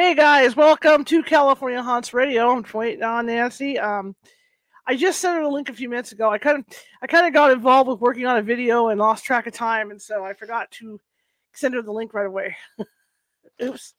[0.00, 2.50] Hey guys, welcome to California Haunts Radio.
[2.50, 3.78] I'm waiting on Nancy.
[3.78, 4.16] Um,
[4.86, 6.30] I just sent her a link a few minutes ago.
[6.30, 6.64] I kind of,
[7.02, 9.90] I kind of got involved with working on a video and lost track of time,
[9.90, 10.98] and so I forgot to
[11.52, 12.56] send her the link right away.
[13.62, 13.92] Oops.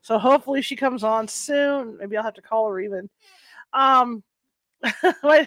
[0.00, 1.98] So hopefully she comes on soon.
[1.98, 3.10] Maybe I'll have to call her even.
[3.74, 4.22] Um,
[5.22, 5.46] oh,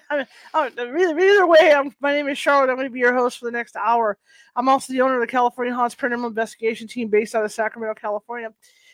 [0.56, 2.69] either way, I'm, my name is Charlotte.
[2.69, 4.19] I'm going to be your host for the next hour.
[4.56, 8.00] I'm also the owner of the California Haunts Paranormal Investigation Team based out of Sacramento,
[8.00, 8.53] California.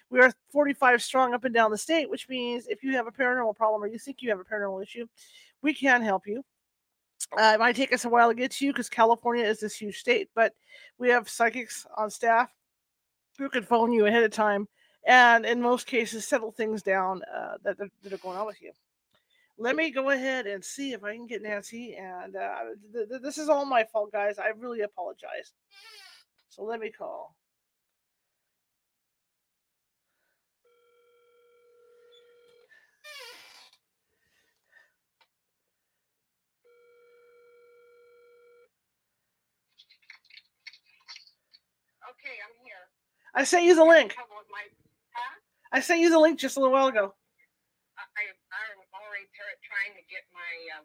[0.09, 3.11] We are 45 strong up and down the state, which means if you have a
[3.11, 5.05] paranormal problem or you think you have a paranormal issue,
[5.61, 6.43] we can help you.
[7.37, 9.75] Uh, it might take us a while to get to you because California is this
[9.75, 10.53] huge state, but
[10.97, 12.49] we have psychics on staff
[13.37, 14.67] who can phone you ahead of time
[15.05, 18.71] and, in most cases, settle things down uh, that, that are going on with you
[19.59, 21.95] let me go ahead and see if I can get Nancy.
[21.95, 22.55] And uh,
[22.93, 24.39] th- th- this is all my fault, guys.
[24.39, 25.51] I really apologize.
[26.49, 27.35] So let me call.
[42.19, 42.83] Okay, I'm here.
[43.31, 44.11] I sent you the link.
[44.51, 44.63] My,
[45.15, 45.39] huh?
[45.71, 47.15] I sent you the link just a little while ago.
[47.95, 48.23] I, I,
[48.75, 50.51] I'm already trying to get my.
[50.75, 50.83] Um,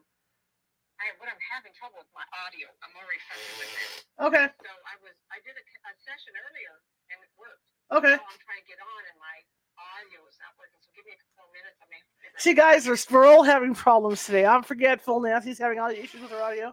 [0.95, 2.71] I what I'm having trouble with my audio.
[2.79, 4.07] I'm already struggling with it.
[4.15, 4.45] Okay.
[4.63, 6.79] So I was I did a, a session earlier
[7.11, 7.67] and it worked.
[7.91, 8.15] Okay.
[8.15, 9.35] Now I'm trying to get on and my
[9.75, 10.79] audio is not working.
[10.79, 11.75] So give me a couple minutes.
[11.83, 11.99] I may.
[12.39, 14.47] See, guys, we're, we're all having problems today.
[14.47, 15.19] I'm forgetful.
[15.19, 16.71] Nancy's having all the issues with her audio.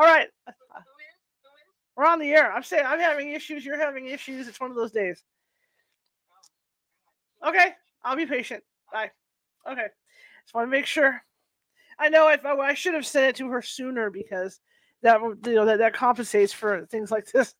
[0.00, 0.32] All right.
[0.48, 1.16] Who, who is?
[1.44, 1.68] Who is?
[1.98, 2.52] We're on the air.
[2.52, 3.66] I'm saying I'm having issues.
[3.66, 4.46] You're having issues.
[4.46, 5.24] It's one of those days.
[7.44, 7.74] Okay.
[8.04, 8.62] I'll be patient.
[8.92, 9.10] Bye.
[9.68, 9.88] Okay.
[10.44, 11.20] Just want to make sure.
[11.98, 14.60] I know if I, I should have sent it to her sooner because
[15.02, 17.56] that you know that, that compensates for things like this.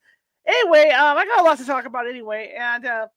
[0.46, 3.08] Anyway, um, I got a lot to talk about anyway, and uh,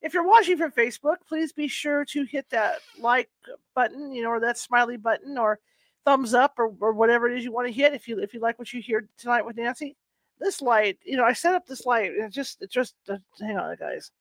[0.00, 3.28] if you're watching from Facebook, please be sure to hit that like
[3.74, 5.60] button, you know, or that smiley button, or
[6.06, 7.92] thumbs up, or, or whatever it is you want to hit.
[7.92, 9.94] If you if you like what you hear tonight with Nancy,
[10.44, 13.58] this light, you know, I set up this light, it just it just uh, hang
[13.58, 14.12] on, guys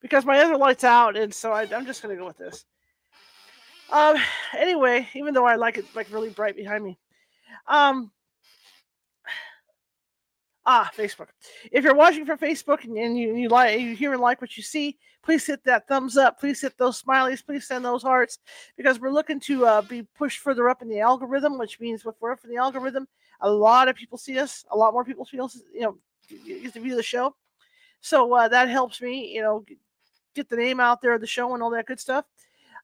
[0.00, 2.64] because my other light's out, and so I, I'm just gonna go with this.
[3.90, 4.16] Um.
[4.56, 6.98] Anyway, even though I like it like really bright behind me,
[7.66, 8.10] um.
[10.70, 11.28] Ah, Facebook.
[11.72, 14.54] If you're watching from Facebook and, and you, you like you hear and like what
[14.54, 16.38] you see, please hit that thumbs up.
[16.38, 17.42] Please hit those smileys.
[17.42, 18.38] Please send those hearts
[18.76, 22.14] because we're looking to uh, be pushed further up in the algorithm, which means if
[22.20, 23.08] we're up in the algorithm,
[23.40, 24.64] a lot of people see us.
[24.70, 25.98] A lot more people feel you know
[26.46, 27.34] get to view the show.
[28.00, 29.64] So uh, that helps me, you know,
[30.34, 32.24] get the name out there of the show and all that good stuff.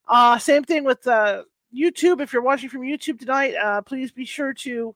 [0.08, 1.44] Uh, same thing with uh,
[1.74, 2.20] YouTube.
[2.20, 4.94] If you're watching from YouTube tonight, uh, please be sure to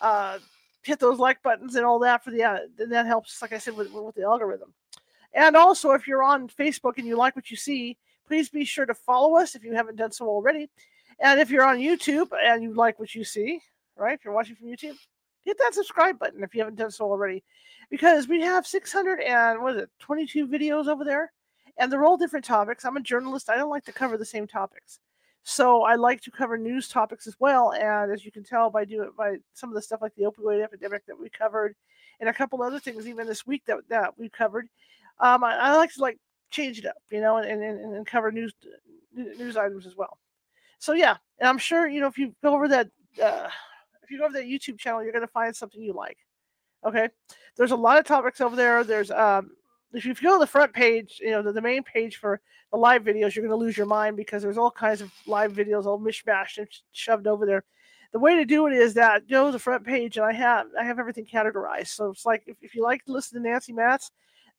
[0.00, 0.38] uh,
[0.82, 2.42] hit those like buttons and all that for the.
[2.42, 4.72] Uh, that helps, like I said, with, with the algorithm.
[5.34, 8.86] And also, if you're on Facebook and you like what you see, please be sure
[8.86, 10.68] to follow us if you haven't done so already.
[11.18, 13.60] And if you're on YouTube and you like what you see,
[14.02, 14.18] right?
[14.18, 14.96] If you're watching from YouTube,
[15.44, 17.42] hit that subscribe button if you haven't done so already,
[17.90, 21.32] because we have 600 and what is it, 22 videos over there
[21.78, 22.84] and they're all different topics.
[22.84, 23.50] I'm a journalist.
[23.50, 25.00] I don't like to cover the same topics.
[25.44, 27.72] So I like to cover news topics as well.
[27.72, 30.62] And as you can tell by doing by some of the stuff like the opioid
[30.62, 31.74] epidemic that we covered,
[32.20, 34.68] and a couple other things even this week that that we covered,
[35.18, 36.18] um, I, I like to like
[36.50, 38.52] change it up, you know, and and, and cover news
[39.12, 40.18] news items as well.
[40.78, 42.88] So yeah, and I'm sure you know if you go over that
[43.20, 43.48] uh,
[44.12, 46.18] you go over that YouTube channel, you're going to find something you like.
[46.84, 47.08] Okay,
[47.56, 48.84] there's a lot of topics over there.
[48.84, 49.52] There's um,
[49.92, 52.78] if you go to the front page, you know, the, the main page for the
[52.78, 55.84] live videos, you're going to lose your mind because there's all kinds of live videos
[55.84, 57.64] all mishmashed and shoved over there.
[58.12, 60.66] The way to do it is that go to the front page, and I have
[60.78, 61.88] I have everything categorized.
[61.88, 64.10] So it's like if, if you like to listen to Nancy Matz,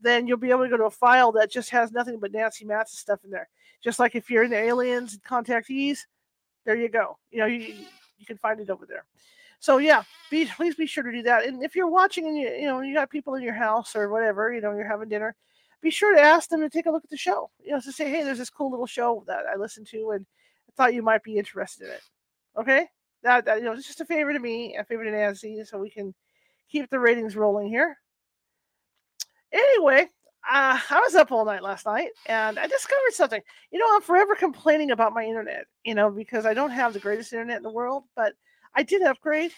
[0.01, 2.65] then you'll be able to go to a file that just has nothing but Nancy
[2.65, 3.47] Matz's stuff in there.
[3.83, 5.99] Just like if you're in the aliens and contactees,
[6.65, 7.17] there you go.
[7.31, 7.75] You know, you
[8.17, 9.05] you can find it over there.
[9.63, 11.45] So yeah, be please be sure to do that.
[11.45, 14.09] And if you're watching and you you know you got people in your house or
[14.09, 15.37] whatever, you know you're having dinner,
[15.81, 17.49] be sure to ask them to take a look at the show.
[17.63, 20.25] You know, to say, hey, there's this cool little show that I listened to and
[20.67, 22.01] I thought you might be interested in it.
[22.59, 22.87] Okay,
[23.23, 25.77] that, that you know, it's just a favor to me, a favor to Nancy, so
[25.77, 26.13] we can
[26.69, 27.95] keep the ratings rolling here.
[29.53, 30.09] Anyway,
[30.51, 33.41] uh, I was up all night last night and I discovered something.
[33.71, 36.99] You know, I'm forever complaining about my internet, you know, because I don't have the
[36.99, 38.33] greatest internet in the world, but
[38.75, 39.51] I did upgrade.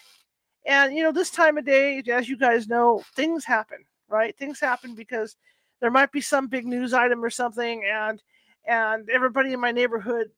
[0.65, 3.77] And, you know, this time of day, as you guys know, things happen,
[4.09, 4.35] right?
[4.37, 5.35] Things happen because
[5.79, 8.21] there might be some big news item or something and
[8.67, 10.31] and everybody in my neighborhood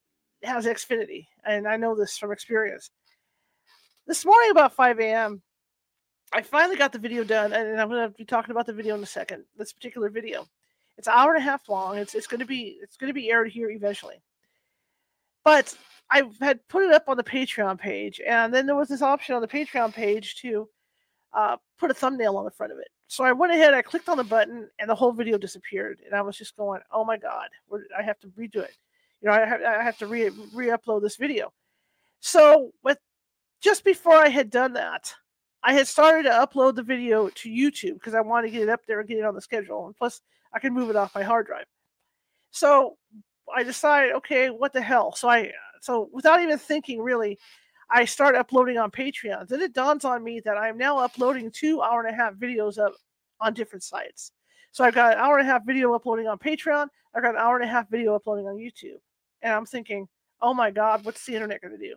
[0.43, 1.27] has Xfinity.
[1.45, 2.91] And I know this from experience.
[4.05, 5.41] This morning about 5 a.m.,
[6.33, 8.95] I finally got the video done, and I'm going to be talking about the video
[8.95, 9.45] in a second.
[9.57, 10.45] This particular video,
[10.97, 11.97] it's an hour and a half long.
[11.97, 14.21] It's it's going to be it's going to be aired here eventually.
[15.45, 15.73] But
[16.09, 19.35] I had put it up on the Patreon page, and then there was this option
[19.35, 20.69] on the Patreon page to
[21.33, 22.87] uh, put a thumbnail on the front of it.
[23.07, 25.99] So I went ahead, I clicked on the button, and the whole video disappeared.
[26.05, 27.49] And I was just going, "Oh my god,
[27.97, 28.77] I have to redo it."
[29.21, 31.51] You know, I have, I have to re re-upload this video.
[32.19, 32.99] So with
[33.61, 35.13] just before I had done that,
[35.63, 38.69] I had started to upload the video to YouTube because I wanted to get it
[38.69, 39.87] up there and get it on the schedule.
[39.87, 40.21] And plus,
[40.53, 41.65] I can move it off my hard drive.
[42.51, 42.97] So
[43.53, 45.13] I decided, okay, what the hell?
[45.15, 45.51] So I,
[45.87, 47.39] so without even thinking, really,
[47.89, 49.47] I start uploading on Patreon.
[49.47, 52.33] Then it dawns on me that I am now uploading two hour and a half
[52.33, 52.91] videos up
[53.39, 54.33] on different sites.
[54.73, 56.87] So I've got an hour and a half video uploading on Patreon.
[57.15, 58.99] I've got an hour and a half video uploading on YouTube.
[59.41, 60.09] And I'm thinking,
[60.41, 61.95] oh my God, what's the internet going to do?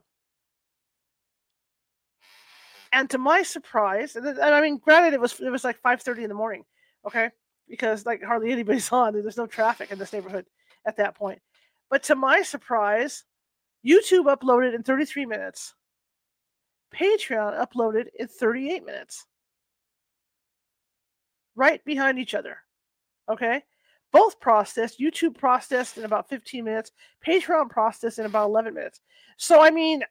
[2.93, 6.29] And to my surprise, and I mean, granted, it was it was like 5:30 in
[6.29, 6.65] the morning,
[7.07, 7.31] okay,
[7.69, 9.15] because like hardly anybody's on.
[9.15, 10.47] There's no traffic in this neighborhood
[10.87, 11.41] at that point.
[11.91, 13.25] But to my surprise,
[13.87, 15.75] YouTube uploaded in 33 minutes.
[16.95, 19.27] Patreon uploaded in 38 minutes.
[21.55, 22.59] Right behind each other.
[23.29, 23.63] Okay?
[24.13, 25.01] Both processed.
[25.01, 26.91] YouTube processed in about 15 minutes.
[27.27, 29.01] Patreon processed in about 11 minutes.
[29.37, 30.03] So, I mean,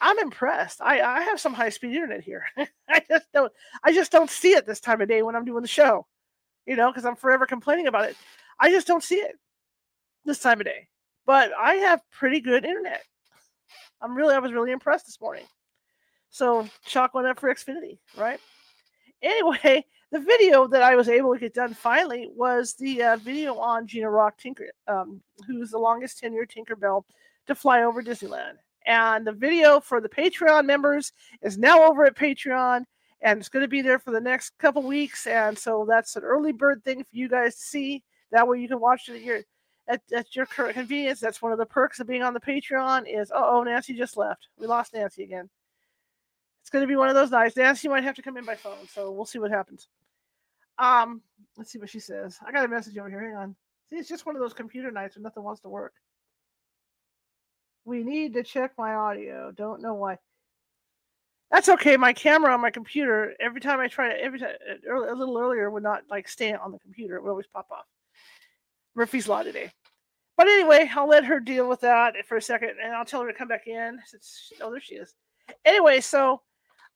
[0.00, 0.80] I'm impressed.
[0.80, 2.44] I, I have some high speed internet here.
[2.88, 3.52] I just don't
[3.82, 6.06] I just don't see it this time of day when I'm doing the show.
[6.66, 8.16] You know, because I'm forever complaining about it.
[8.58, 9.36] I just don't see it
[10.24, 10.88] this time of day.
[11.26, 13.02] But I have pretty good internet.
[14.00, 15.44] I'm really I was really impressed this morning.
[16.30, 18.40] So chalk one up for Xfinity, right?
[19.22, 23.56] Anyway, the video that I was able to get done finally was the uh, video
[23.56, 27.04] on Gina Rock Tinker, um, who's the longest tenured Tinkerbell
[27.46, 28.54] to fly over Disneyland.
[28.86, 32.84] And the video for the Patreon members is now over at Patreon
[33.22, 35.26] and it's going to be there for the next couple weeks.
[35.26, 38.02] And so that's an early bird thing for you guys to see.
[38.30, 39.40] That way you can watch it at your
[39.88, 41.20] at, at your current convenience.
[41.20, 44.48] That's one of the perks of being on the Patreon is oh Nancy just left.
[44.58, 45.48] We lost Nancy again.
[46.62, 47.56] It's going to be one of those nights.
[47.56, 49.88] Nancy might have to come in by phone, so we'll see what happens.
[50.78, 51.20] Um,
[51.58, 52.38] let's see what she says.
[52.44, 53.22] I got a message over here.
[53.22, 53.56] Hang on.
[53.90, 55.92] See, it's just one of those computer nights when nothing wants to work.
[57.84, 59.52] We need to check my audio.
[59.52, 60.18] Don't know why.
[61.50, 61.98] That's okay.
[61.98, 64.54] My camera on my computer, every time I try it, every time
[64.90, 67.16] uh, a little earlier, would not like stay on the computer.
[67.16, 67.84] It would always pop off.
[68.94, 69.70] Murphy's Law today.
[70.36, 73.28] But anyway, I'll let her deal with that for a second, and I'll tell her
[73.30, 73.98] to come back in.
[74.06, 75.14] Since oh, there she is.
[75.64, 76.42] Anyway, so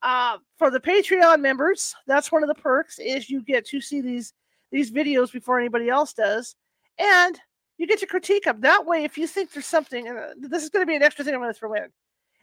[0.02, 4.00] uh, for the Patreon members, that's one of the perks is you get to see
[4.00, 4.32] these
[4.70, 6.56] these videos before anybody else does,
[6.98, 7.40] and
[7.78, 8.60] you get to critique them.
[8.60, 11.02] That way, if you think there's something, and uh, this is going to be an
[11.02, 11.86] extra thing I'm going to throw in.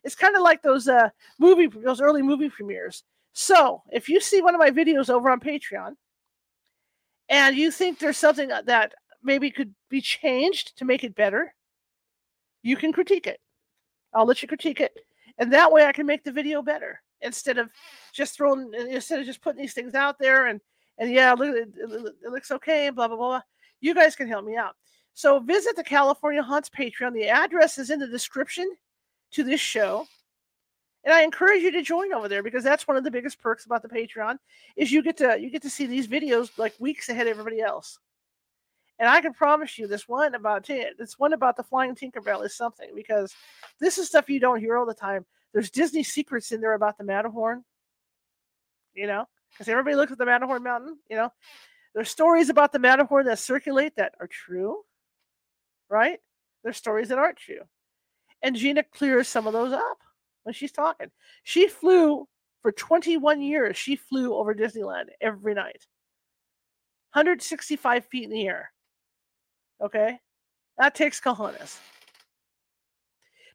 [0.03, 1.09] It's kind of like those uh,
[1.39, 3.03] movie, those early movie premieres.
[3.33, 5.95] So if you see one of my videos over on Patreon,
[7.27, 8.93] and you think there's something that
[9.25, 11.53] maybe could be changed to make it better,
[12.63, 13.39] you can critique it.
[14.13, 14.97] I'll let you critique it,
[15.37, 17.69] and that way I can make the video better instead of
[18.13, 20.61] just throwing, instead of just putting these things out there and
[20.97, 23.41] and yeah, look, it, it looks okay, blah blah blah.
[23.81, 24.75] You guys can help me out.
[25.13, 27.13] So visit the California Haunts Patreon.
[27.13, 28.69] The address is in the description
[29.31, 30.07] to this show.
[31.03, 33.65] And I encourage you to join over there because that's one of the biggest perks
[33.65, 34.37] about the Patreon
[34.75, 37.61] is you get to you get to see these videos like weeks ahead of everybody
[37.61, 37.99] else.
[38.97, 42.45] And I can promise you this one about it, this one about the flying Tinkerbell
[42.45, 43.33] is something because
[43.79, 45.25] this is stuff you don't hear all the time.
[45.53, 47.63] There's Disney secrets in there about the Matterhorn.
[48.93, 51.29] You know, because everybody looks at the Matterhorn mountain, you know.
[51.93, 54.83] There's stories about the Matterhorn that circulate that are true
[55.89, 56.19] right?
[56.63, 57.61] There's stories that aren't true.
[58.41, 59.97] And Gina clears some of those up
[60.43, 61.07] when she's talking.
[61.43, 62.27] She flew
[62.61, 65.85] for 21 years, she flew over Disneyland every night.
[67.13, 68.71] 165 feet in the air.
[69.81, 70.19] Okay?
[70.77, 71.79] That takes cojones.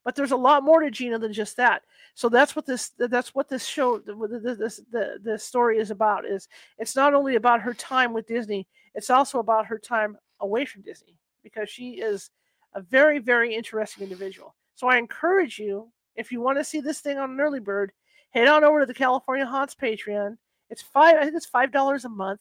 [0.04, 1.82] But there's a lot more to Gina than just that.
[2.14, 6.48] So that's what this that's what this show this the the story is about is
[6.78, 10.82] it's not only about her time with Disney, it's also about her time away from
[10.82, 12.30] Disney because she is
[12.74, 14.54] a very, very interesting individual.
[14.74, 17.92] So I encourage you, if you want to see this thing on an early bird,
[18.30, 20.36] head on over to the California Haunts Patreon.
[20.70, 22.40] It's five, I think it's five dollars a month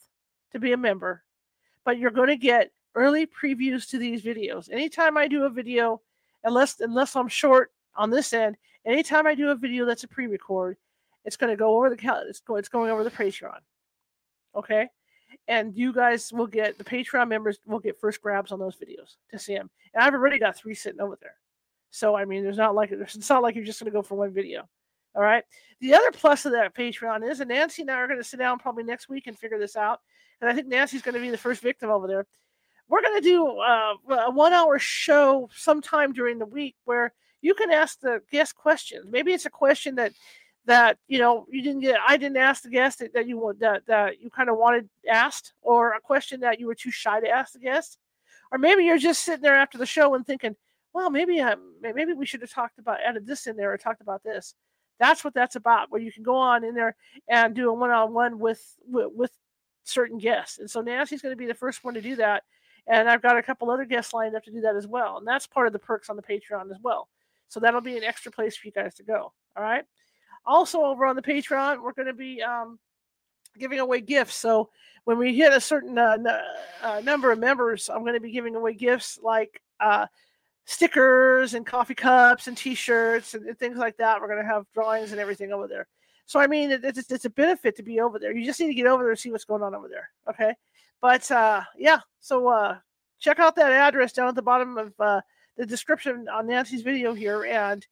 [0.51, 1.23] to be a member.
[1.85, 4.69] but you're going to get early previews to these videos.
[4.71, 6.01] Anytime I do a video,
[6.43, 10.77] unless unless I'm short on this end, anytime I do a video that's a pre-record,
[11.23, 13.59] it's going to go over the it's going it's going over the Patreon.
[14.53, 14.89] Okay,
[15.47, 19.15] and you guys will get the Patreon members will get first grabs on those videos
[19.31, 19.69] to see them.
[19.93, 21.35] And I've already got three sitting over there.
[21.91, 24.15] So I mean, there's not like it's not like you're just going to go for
[24.15, 24.67] one video.
[25.15, 25.43] All right.
[25.79, 28.39] The other plus of that Patreon is, and Nancy and I are going to sit
[28.39, 30.01] down probably next week and figure this out.
[30.41, 32.27] And I think Nancy's going to be the first victim over there.
[32.89, 37.53] We're going to do uh, a one hour show sometime during the week where you
[37.53, 39.05] can ask the guest questions.
[39.09, 40.13] Maybe it's a question that
[40.65, 43.59] that you know you didn't get i didn't ask the guest that, that you want
[43.59, 47.19] that, that you kind of wanted asked or a question that you were too shy
[47.19, 47.97] to ask the guest.
[48.51, 50.55] Or maybe you're just sitting there after the show and thinking
[50.93, 54.01] well maybe I, maybe we should have talked about added this in there or talked
[54.01, 54.53] about this.
[54.99, 56.95] That's what that's about where you can go on in there
[57.27, 59.31] and do a one-on-one with with, with
[59.85, 60.59] certain guests.
[60.59, 62.43] And so nancy's going to be the first one to do that
[62.89, 65.27] and i've got a couple other guests lined up to do that as well and
[65.27, 67.07] that's part of the perks on the patreon as well
[67.47, 69.85] so that'll be an extra place for you guys to go all right
[70.45, 72.79] also, over on the Patreon, we're going to be um,
[73.57, 74.35] giving away gifts.
[74.35, 74.69] So
[75.03, 76.41] when we hit a certain uh, n-
[76.81, 80.07] uh, number of members, I'm going to be giving away gifts like uh,
[80.65, 84.19] stickers and coffee cups and T-shirts and, things like that.
[84.19, 85.87] We're going to have drawings and everything over there.
[86.25, 88.35] So I mean, it, it's, it's a benefit to be over there.
[88.35, 90.09] You just need to get over there and see what's going on over there.
[90.29, 90.53] Okay,
[91.01, 91.99] but uh, yeah.
[92.19, 92.77] So uh,
[93.19, 95.21] check out that address down at the bottom of uh,
[95.57, 97.85] the description on Nancy's video here and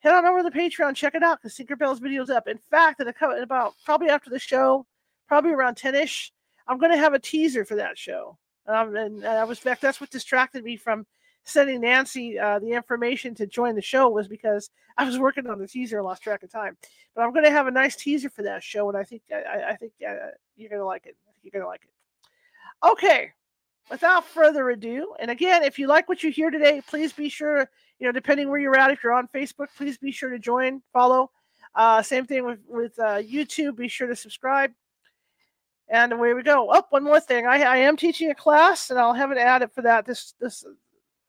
[0.00, 2.46] head on over to the Patreon, check it out because Tinkerbell's video's up.
[2.46, 4.86] In fact, in, a, in about probably after the show,
[5.26, 6.32] probably around 10 ish,
[6.66, 8.38] I'm going to have a teaser for that show.
[8.66, 11.06] Um, and, I was back, that's what distracted me from
[11.44, 15.58] sending Nancy uh, the information to join the show was because I was working on
[15.58, 16.76] the teaser and lost track of time.
[17.14, 19.70] But I'm going to have a nice teaser for that show, and I think I,
[19.70, 21.16] I think uh, you're going to like it.
[21.26, 21.90] I think you're going to like it.
[22.84, 23.32] Okay,
[23.90, 27.68] without further ado, and again, if you like what you hear today, please be sure,
[27.98, 30.82] you know, depending where you're at, if you're on Facebook, please be sure to join,
[30.92, 31.30] follow.
[31.74, 33.76] Uh, same thing with with uh, YouTube.
[33.76, 34.72] Be sure to subscribe.
[35.90, 36.68] And away we go.
[36.70, 37.46] Oh, one more thing.
[37.46, 40.64] I, I am teaching a class, and I'll have it added for that this this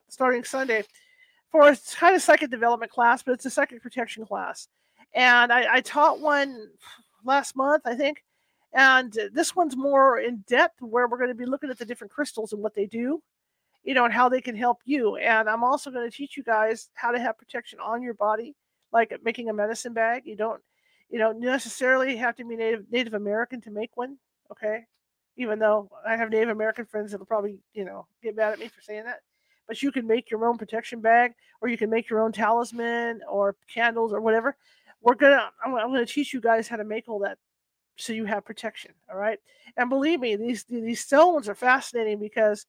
[0.09, 0.83] starting Sunday
[1.51, 4.67] for a kind of psychic development class, but it's a psychic protection class.
[5.13, 6.69] And I, I taught one
[7.23, 8.23] last month, I think,
[8.73, 11.85] and uh, this one's more in depth where we're going to be looking at the
[11.85, 13.21] different crystals and what they do,
[13.83, 15.15] you know, and how they can help you.
[15.15, 18.55] And I'm also going to teach you guys how to have protection on your body,
[18.91, 20.23] like making a medicine bag.
[20.25, 20.61] You don't,
[21.09, 24.17] you know, necessarily have to be Native Native American to make one.
[24.51, 24.85] Okay.
[25.37, 28.67] Even though I have Native American friends that'll probably, you know, get mad at me
[28.67, 29.21] for saying that.
[29.67, 33.21] But you can make your own protection bag, or you can make your own talisman,
[33.29, 34.57] or candles, or whatever.
[35.01, 37.37] We're gonna, I'm, I'm gonna teach you guys how to make all that
[37.99, 38.91] so you have protection.
[39.11, 39.39] All right.
[39.77, 42.65] And believe me, these these stones are fascinating because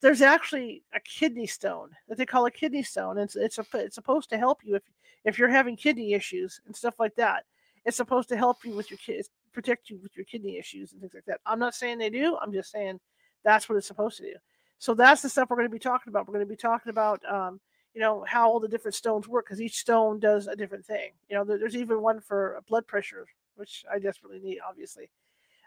[0.00, 3.18] there's actually a kidney stone that they call a kidney stone.
[3.18, 4.82] It's it's a, it's supposed to help you if
[5.24, 7.44] if you're having kidney issues and stuff like that.
[7.84, 11.00] It's supposed to help you with your kids, protect you with your kidney issues and
[11.00, 11.40] things like that.
[11.46, 12.36] I'm not saying they do.
[12.40, 13.00] I'm just saying
[13.44, 14.34] that's what it's supposed to do.
[14.78, 16.26] So that's the stuff we're going to be talking about.
[16.26, 17.60] We're going to be talking about um,
[17.94, 21.10] you know how all the different stones work because each stone does a different thing.
[21.28, 23.26] You know, there, there's even one for blood pressure
[23.58, 25.10] which I desperately need, obviously.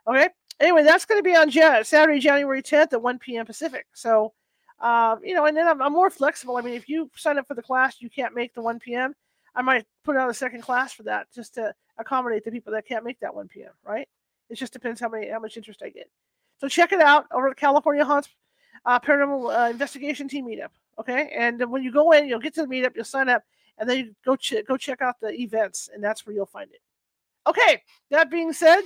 [0.07, 0.29] Okay.
[0.59, 1.51] Anyway, that's going to be on
[1.83, 3.45] Saturday, January 10th at 1 p.m.
[3.45, 3.85] Pacific.
[3.93, 4.33] So,
[4.79, 6.57] uh, you know, and then I'm, I'm, more flexible.
[6.57, 9.13] I mean, if you sign up for the class, you can't make the 1 p.m.
[9.55, 12.87] I might put out a second class for that just to accommodate the people that
[12.87, 13.71] can't make that 1 p.m.
[13.85, 14.07] Right?
[14.49, 16.09] It just depends how many how much interest I get.
[16.59, 18.29] So check it out over at California Haunts
[18.85, 20.69] uh, Paranormal uh, Investigation Team Meetup.
[20.99, 23.43] Okay, and when you go in, you'll get to the meetup, you'll sign up,
[23.77, 26.69] and then you go ch- go check out the events, and that's where you'll find
[26.71, 26.81] it.
[27.47, 27.81] Okay,
[28.11, 28.81] that being said,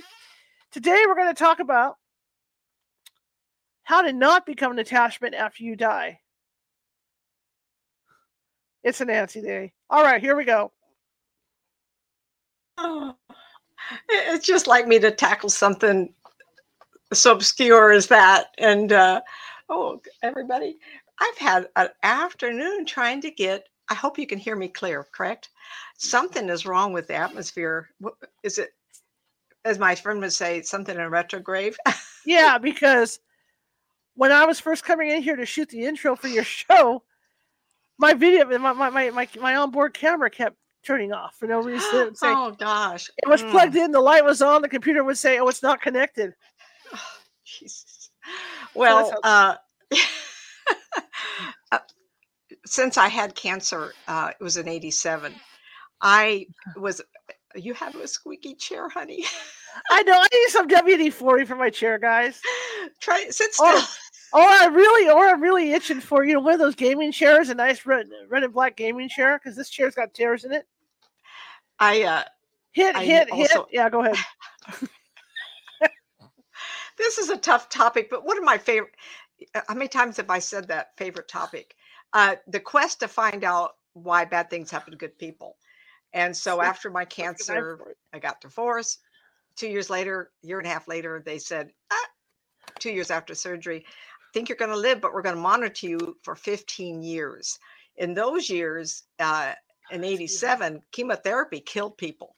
[0.72, 1.96] today we're going to talk about
[3.82, 6.18] how to not become an attachment after you die.
[8.82, 9.72] It's a Nancy day.
[9.90, 10.72] All right, here we go.
[12.78, 13.14] Oh,
[14.08, 16.12] it's just like me to tackle something
[17.12, 18.48] so obscure as that.
[18.58, 19.20] And uh,
[19.68, 20.76] oh, everybody,
[21.20, 23.68] I've had an afternoon trying to get.
[23.88, 25.50] I hope you can hear me clear, correct?
[25.96, 27.88] Something is wrong with the atmosphere.
[28.42, 28.70] Is it,
[29.64, 31.76] as my friend would say, something in retrograde?
[32.26, 33.18] yeah, because
[34.14, 37.02] when I was first coming in here to shoot the intro for your show,
[37.98, 42.14] my video, my my my my, my onboard camera kept turning off for no reason.
[42.14, 43.10] Say, oh gosh!
[43.18, 43.50] It was mm.
[43.50, 43.90] plugged in.
[43.90, 44.62] The light was on.
[44.62, 46.34] The computer would say, "Oh, it's not connected."
[46.94, 46.98] Oh,
[47.44, 48.10] Jesus.
[48.74, 49.54] Well, so uh,
[51.72, 51.78] uh,
[52.66, 55.34] since I had cancer, uh, it was in '87.
[56.00, 57.00] I was.
[57.54, 59.24] You have a squeaky chair, honey.
[59.90, 60.12] I know.
[60.14, 62.40] I need some WD forty for my chair, guys.
[63.00, 63.66] Try sit still.
[63.66, 63.94] Oh,
[64.34, 67.48] or I'm really, or I'm really itching for you know one of those gaming chairs,
[67.48, 70.66] a nice red, red and black gaming chair, because this chair's got tears in it.
[71.78, 72.24] I uh,
[72.72, 73.66] Hit, I hit, also- hit.
[73.72, 74.16] Yeah, go ahead.
[76.98, 78.92] this is a tough topic, but one of my favorite.
[79.54, 81.74] uh, How many times have I said that favorite topic?
[82.12, 85.56] Uh, the quest to find out why bad things happen to good people.
[86.16, 87.94] And so after my Let's get knife cancer.
[88.12, 89.00] I got divorced.
[89.54, 92.08] Two years later, year and a half later, they said, ah,
[92.78, 95.86] two years after surgery, I think you're going to live, but we're going to monitor
[95.86, 97.58] you for 15 years.
[97.96, 99.52] In those years, uh,
[99.90, 102.34] in 87, chemotherapy killed people.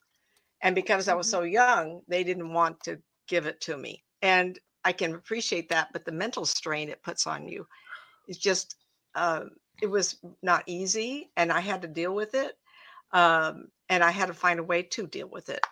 [0.61, 1.30] And because I was Mhm.
[1.30, 4.04] so young, they didn't want to give it to me.
[4.23, 7.66] And I can appreciate that, but the mental strain it puts on you
[8.26, 8.76] is just,
[9.14, 11.30] um, it was not easy.
[11.37, 12.58] And I had to deal with it.
[13.12, 15.64] Um, and I had to find a way to deal with it.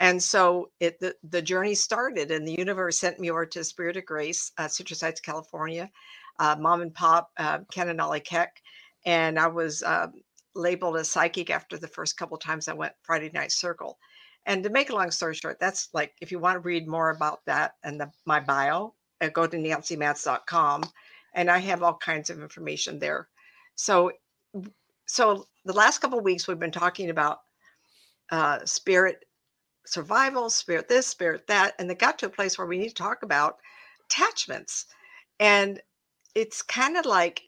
[0.00, 3.96] And so it the, the journey started, and the universe sent me over to Spirit
[3.96, 5.90] of Grace, uh, Citrus Heights, California,
[6.38, 8.62] uh, mom and pop, uh, Ken and Ollie Keck.
[9.04, 10.14] And I was um
[10.54, 13.98] labeled as psychic after the first couple times I went Friday Night Circle.
[14.46, 17.10] And to make a long story short, that's like if you want to read more
[17.10, 20.82] about that and the, my bio, uh, go to nancymatz.com,
[21.34, 23.28] and I have all kinds of information there.
[23.74, 24.12] So,
[25.08, 27.38] so the last couple of weeks we've been talking about
[28.30, 29.24] uh, spirit
[29.86, 32.94] survival, spirit this, spirit that, and it got to a place where we need to
[32.94, 33.56] talk about
[34.04, 34.86] attachments.
[35.40, 35.80] And
[36.34, 37.42] it's kind of like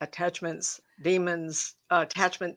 [0.00, 2.56] attachments, demons, uh, attachment.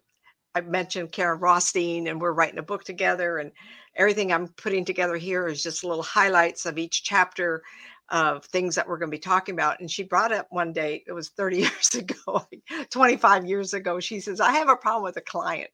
[0.56, 3.52] I mentioned Karen Rothstein, and we're writing a book together, and
[3.96, 7.62] everything I'm putting together here is just little highlights of each chapter
[8.10, 9.80] of things that we're going to be talking about.
[9.80, 12.48] And she brought up one day, it was 30 years ago,
[12.92, 14.00] 25 years ago.
[14.00, 15.70] She says, I have a problem with a client.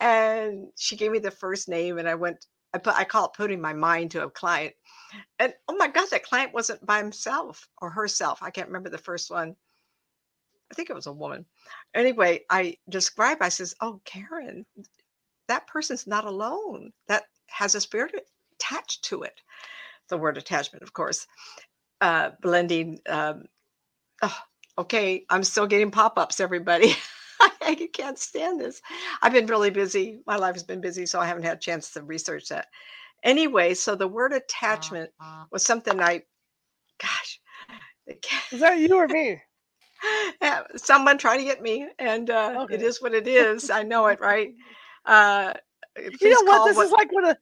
[0.00, 3.32] And she gave me the first name, and I went, I put, I call it
[3.36, 4.74] putting my mind to a client.
[5.38, 8.40] And oh my God, that client wasn't by himself or herself.
[8.42, 9.56] I can't remember the first one.
[10.70, 11.46] I think it was a woman.
[11.94, 14.66] Anyway, I describe, I says, Oh, Karen,
[15.48, 16.92] that person's not alone.
[17.08, 18.14] That has a spirit
[18.54, 19.40] attached to it.
[20.08, 21.26] The word attachment, of course.
[22.00, 23.00] Uh, blending.
[23.08, 23.44] Um,
[24.22, 24.38] oh,
[24.78, 26.94] okay, I'm still getting pop ups, everybody.
[27.40, 28.80] I can't stand this.
[29.22, 30.20] I've been really busy.
[30.26, 32.66] My life has been busy, so I haven't had a chance to research that.
[33.24, 35.10] Anyway, so the word attachment
[35.52, 36.22] was something I,
[37.00, 37.40] gosh,
[38.52, 39.40] Is that you or me?
[40.76, 42.82] someone trying to get me, and uh, it Okay.
[42.82, 43.70] is what it is.
[43.70, 44.50] I know it, right?
[45.06, 45.54] Uh,
[46.20, 46.64] You know what?
[46.64, 47.36] This is like one of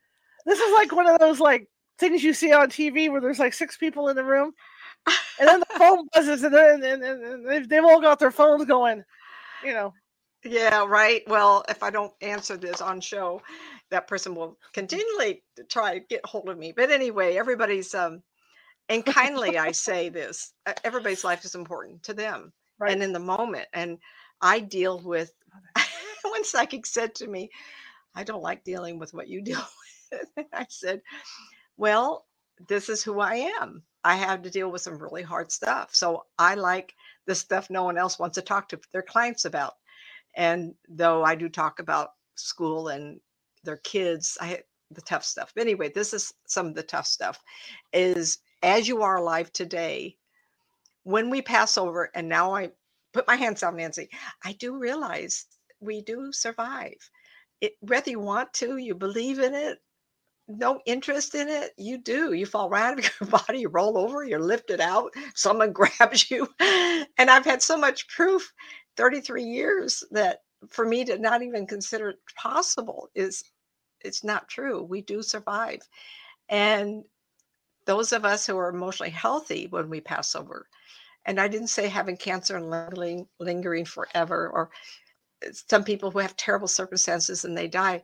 [0.47, 3.55] this is like one of those like things you see on TV where there's like
[3.55, 4.53] six people in the room,
[5.41, 8.65] and then the phone buzzes, and then and, and, and they've, all got their phones
[8.65, 9.05] going.
[9.65, 9.95] You know,
[10.45, 11.23] Yeah, right.
[11.27, 13.43] Well, if I don't answer this on show,
[13.91, 16.73] that person will continually try to get hold of me.
[16.77, 18.23] But anyway, everybody's um
[18.89, 20.53] and kindly I say this,
[20.85, 22.93] everybody's life is important to them right?
[22.93, 23.67] and in the moment.
[23.73, 23.99] And
[24.41, 25.33] I deal with
[26.23, 27.51] one psychic said to me,
[28.15, 29.65] I don't like dealing with what you deal
[30.13, 30.47] with.
[30.53, 31.01] I said,
[31.77, 32.27] Well,
[32.69, 33.83] this is who I am.
[34.05, 35.95] I have to deal with some really hard stuff.
[35.95, 36.95] So I like
[37.27, 39.75] the stuff no one else wants to talk to their clients about.
[40.37, 43.21] And though I do talk about school and
[43.65, 45.53] their kids, I the tough stuff.
[45.55, 47.41] But anyway, this is some of the tough stuff
[47.93, 50.17] is as you are alive today,
[51.05, 52.71] when we pass over, and now I
[53.13, 54.09] put my hands down, Nancy,
[54.45, 55.47] I do realize
[55.81, 56.97] we do survive.
[57.61, 59.79] It, whether you want to, you believe in it,
[60.49, 62.33] no interest in it, you do.
[62.33, 66.31] You fall right out of your body, you roll over, you're lifted out, someone grabs
[66.31, 66.49] you.
[66.61, 68.53] And I've had so much proof
[68.97, 73.45] 33 years that for me to not even consider it possible is
[74.01, 74.83] it's not true.
[74.83, 75.81] We do survive.
[76.49, 77.05] And
[77.87, 80.69] those of us who are emotionally healthy when we pass over,
[81.27, 84.71] and I didn't say having cancer and lingering, lingering forever, or
[85.45, 88.03] eh, some people who have terrible circumstances and they die.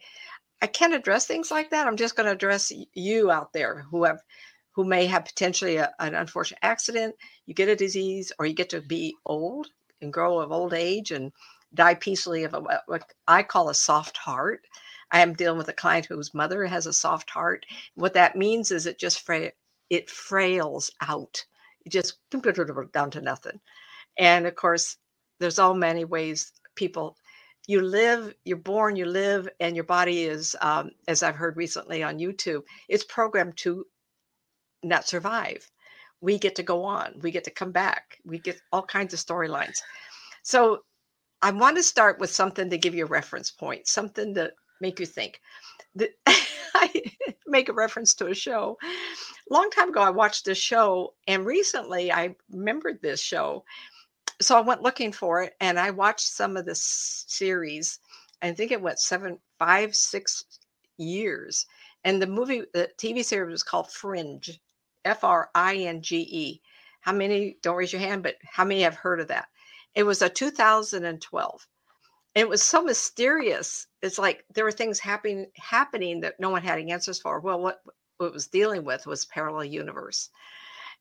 [0.62, 1.87] I can't address things like that.
[1.87, 4.20] I'm just going to address you out there who have
[4.75, 7.14] who may have potentially a, an unfortunate accident.
[7.46, 9.68] You get a disease, or you get to be old
[10.01, 11.33] and grow of old age and
[11.75, 14.62] die peacefully of a, what- I call a soft heart.
[15.11, 17.66] I am dealing with a client whose mother has a soft heart.
[17.94, 19.53] What that means is it just fra-
[19.90, 21.44] it frails out.
[21.85, 22.18] It just
[22.92, 23.61] down to nothing.
[24.18, 24.96] And of course,
[25.40, 27.16] there's all many ways people
[27.71, 32.03] you live, you're born, you live, and your body is, um, as I've heard recently
[32.03, 33.87] on YouTube, it's programmed to
[34.83, 35.71] not survive.
[36.21, 37.21] We get to go on.
[37.23, 38.19] We get to come back.
[38.25, 39.79] We get all kinds of storylines.
[40.43, 40.81] So
[41.43, 44.99] I want to start with something to give you a reference point, something to make
[44.99, 45.41] you think.
[45.95, 46.11] The,
[46.75, 47.03] I
[47.47, 48.79] make a reference to a show.
[48.83, 53.65] A long time ago, I watched this show, and recently I remembered this show.
[54.40, 57.98] So I went looking for it, and I watched some of the series.
[58.42, 60.44] I think it went seven, five, six
[60.96, 61.66] years.
[62.05, 64.59] And the movie, the TV series was called Fringe,
[65.05, 66.62] F R I N G E.
[67.00, 69.48] How many, don't raise your hand, but how many have heard of that?
[69.94, 71.66] It was a 2012.
[72.35, 73.87] It was so mysterious.
[74.03, 77.40] It's like there were things happening happening that no one had answers for.
[77.40, 77.81] Well, what,
[78.18, 80.31] what it was dealing with was parallel universe.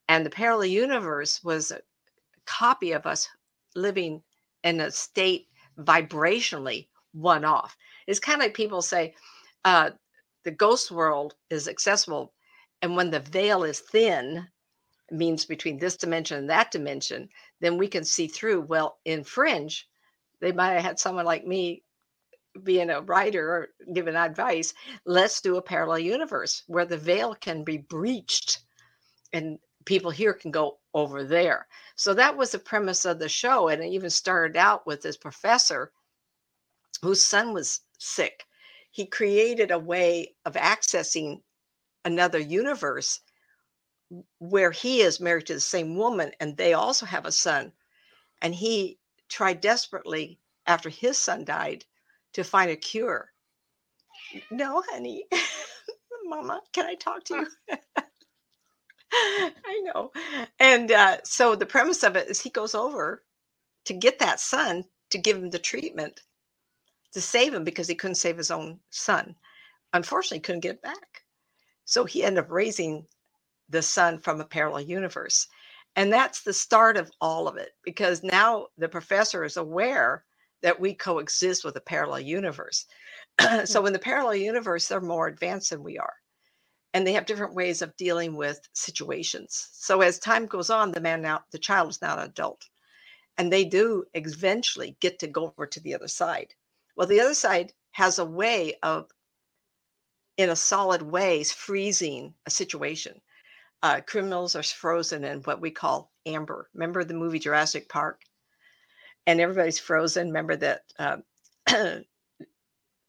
[0.07, 1.71] And the parallel universe was
[2.49, 3.29] copy of us
[3.75, 4.21] living
[4.63, 5.47] in a state
[5.79, 7.77] vibrationally one off.
[8.07, 9.13] It's kind of like people say,
[9.65, 9.91] uh,
[10.43, 12.33] the ghost world is accessible.
[12.81, 14.47] And when the veil is thin,
[15.11, 17.29] means between this dimension and that dimension,
[17.61, 18.61] then we can see through.
[18.61, 19.87] Well, in Fringe,
[20.41, 21.83] they might have had someone like me
[22.63, 24.73] being a writer or giving advice.
[25.05, 28.59] Let's do a parallel universe where the veil can be breached
[29.33, 31.67] and people here can go over there.
[31.95, 33.67] So that was the premise of the show.
[33.67, 35.91] And it even started out with this professor
[37.01, 38.45] whose son was sick.
[38.91, 41.41] He created a way of accessing
[42.05, 43.21] another universe
[44.39, 47.71] where he is married to the same woman and they also have a son.
[48.41, 48.97] And he
[49.27, 51.85] tried desperately after his son died
[52.33, 53.31] to find a cure.
[54.51, 55.25] No, honey.
[56.25, 57.77] Mama, can I talk to you?
[59.13, 60.11] I know.
[60.59, 63.23] And uh, so the premise of it is he goes over
[63.85, 66.21] to get that son to give him the treatment
[67.13, 69.35] to save him because he couldn't save his own son.
[69.93, 71.23] Unfortunately, couldn't get it back.
[71.85, 73.05] So he ended up raising
[73.69, 75.47] the son from a parallel universe.
[75.95, 80.25] And that's the start of all of it because now the professor is aware
[80.61, 82.85] that we coexist with a parallel universe.
[83.65, 86.13] so in the parallel universe, they're more advanced than we are.
[86.93, 89.69] And they have different ways of dealing with situations.
[89.73, 92.67] So as time goes on, the man now, the child is now an adult.
[93.37, 96.53] And they do eventually get to go over to the other side.
[96.95, 99.09] Well, the other side has a way of,
[100.37, 103.21] in a solid way, freezing a situation
[103.81, 106.69] uh, criminals are frozen in what we call amber.
[106.73, 108.21] Remember the movie Jurassic Park?
[109.25, 110.27] And everybody's frozen.
[110.27, 111.17] Remember that uh,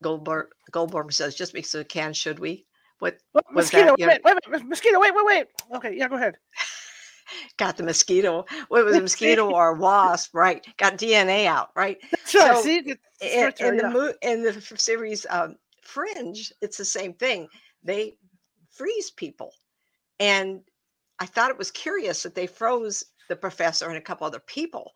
[0.02, 2.66] Goldberg, Goldberg says, just because we can, should we?
[3.00, 4.22] What was mosquito, that?
[4.24, 5.46] Wait, wait, wait, mosquito, wait, wait, wait.
[5.76, 6.36] Okay, yeah, go ahead.
[7.56, 8.44] Got the mosquito.
[8.68, 10.66] What was a mosquito or a wasp, right?
[10.76, 11.98] Got DNA out, right?
[12.26, 12.54] Sure.
[12.54, 12.78] So, See,
[13.20, 17.48] in, in the mo- in the series um, Fringe, it's the same thing.
[17.82, 18.16] They
[18.70, 19.52] freeze people
[20.20, 20.60] and
[21.18, 24.92] I thought it was curious that they froze the professor and a couple other people.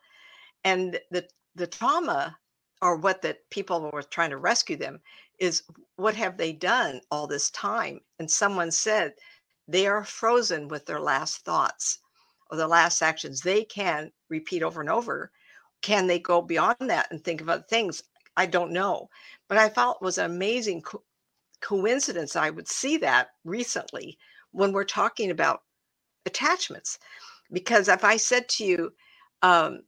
[0.62, 2.36] And the the trauma
[2.84, 5.00] or what that people were trying to rescue them
[5.40, 5.64] is
[5.96, 8.00] what have they done all this time?
[8.20, 9.14] And someone said
[9.68, 12.00] they are frozen with their last thoughts
[12.50, 13.40] or the last actions.
[13.42, 15.32] They can repeat over and over.
[15.82, 18.04] Can they go beyond that and think of other things?
[18.36, 19.10] I don't know.
[19.48, 21.04] But I felt it was an amazing co-
[21.62, 22.36] coincidence.
[22.36, 24.18] I would see that recently
[24.52, 25.62] when we're talking about
[26.26, 26.98] attachments.
[27.52, 28.92] Because if I said to you,
[29.42, 29.82] um,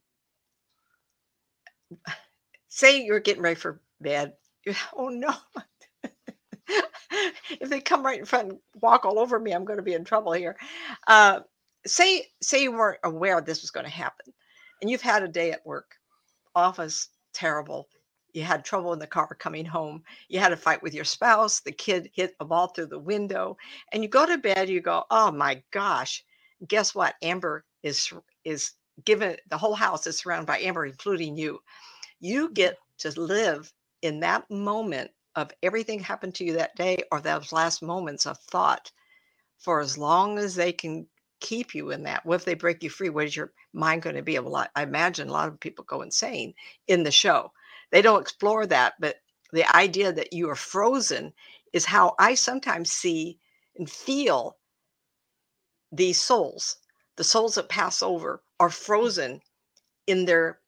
[2.77, 4.33] say you're getting ready for bed,
[4.95, 5.33] oh no.
[7.49, 9.93] if they come right in front and walk all over me, I'm going to be
[9.93, 10.55] in trouble here.
[11.07, 11.39] Uh,
[11.85, 14.31] say say you weren't aware this was going to happen,
[14.81, 15.95] and you've had a day at work,
[16.55, 17.87] office terrible,
[18.33, 21.59] you had trouble in the car coming home you had a fight with your spouse
[21.61, 23.57] the kid hit a ball through the window
[23.91, 26.23] and you go to bed you go oh my gosh
[26.67, 28.13] guess what amber is
[28.43, 28.73] is
[29.05, 31.59] given the whole house is surrounded by amber including you
[32.19, 37.21] you get to live in that moment of everything happened to you that day or
[37.21, 38.91] those last moments of thought
[39.59, 41.07] for as long as they can
[41.39, 42.25] keep you in that.
[42.25, 43.09] What if they break you free?
[43.09, 44.71] What is your mind going to be to?
[44.75, 46.53] I imagine a lot of people go insane
[46.87, 47.51] in the show
[47.91, 49.17] they don't explore that, but
[49.53, 51.33] the idea that you are frozen
[51.73, 53.39] is how I sometimes see
[53.77, 54.57] and feel
[55.91, 56.77] these souls.
[57.15, 59.41] The souls that pass over are frozen
[60.05, 60.59] in their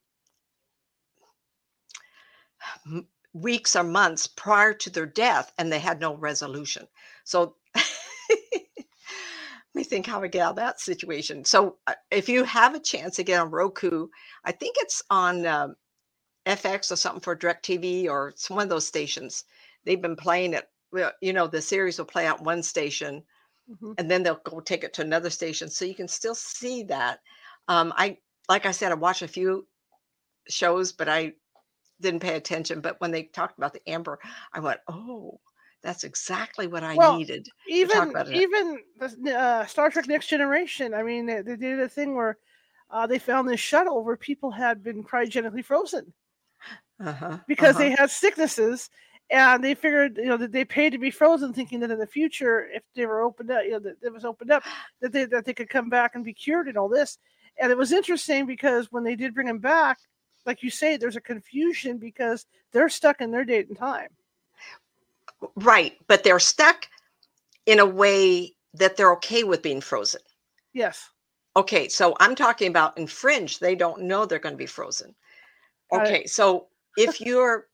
[3.34, 6.88] weeks or months prior to their death and they had no resolution.
[7.23, 8.65] So let
[9.75, 11.45] me think how we get out of that situation.
[11.45, 14.08] So uh, if you have a chance to get on Roku,
[14.43, 15.75] I think it's on um,
[16.45, 19.43] FX or something for DirecTV or it's one of those stations.
[19.86, 20.65] They've been playing it.
[20.91, 23.23] Well, you know, the series will play out one station
[23.69, 23.91] mm-hmm.
[23.99, 25.69] and then they'll go take it to another station.
[25.69, 27.19] So you can still see that.
[27.67, 28.17] Um, I,
[28.49, 29.67] like I said, I watched a few
[30.49, 31.34] shows, but I
[32.01, 32.81] didn't pay attention.
[32.81, 34.19] But when they talked about the amber,
[34.53, 35.39] I went, oh,
[35.81, 37.47] That's exactly what I Well, needed.
[37.67, 40.93] even even the uh, Star Trek Next Generation.
[40.93, 42.38] I mean, they, they did a thing where
[42.89, 46.13] uh, they found this shuttle where people had been cryogenically frozen
[46.99, 47.38] Uh-huh.
[47.47, 47.79] because uh-huh.
[47.79, 48.89] they had sicknesses,
[49.29, 52.07] and they figured you know that they paid to be frozen, thinking that in the
[52.07, 54.63] future, if they were opened up, you know, that it was opened up,
[55.01, 57.17] that they that they could come back and be cured and all this.
[57.57, 59.97] And it was interesting because when they did bring them back,
[60.49, 64.09] like you say, there's a confusion because they're stuck in their date and time.
[65.55, 66.88] right, but they're stuck
[67.67, 70.21] in a way that they're okay with being frozen.
[70.73, 71.07] Yes.
[71.55, 75.13] Okay, so I'm talking about in fringe, they don't know they're going to be frozen.
[75.91, 76.09] Got it.
[76.09, 76.65] Okay, so
[76.97, 77.67] if you're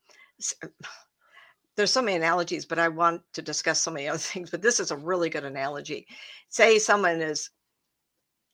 [1.77, 4.81] there's so many analogies, but I want to discuss so many other things, but this
[4.81, 6.07] is a really good analogy.
[6.49, 7.51] Say someone is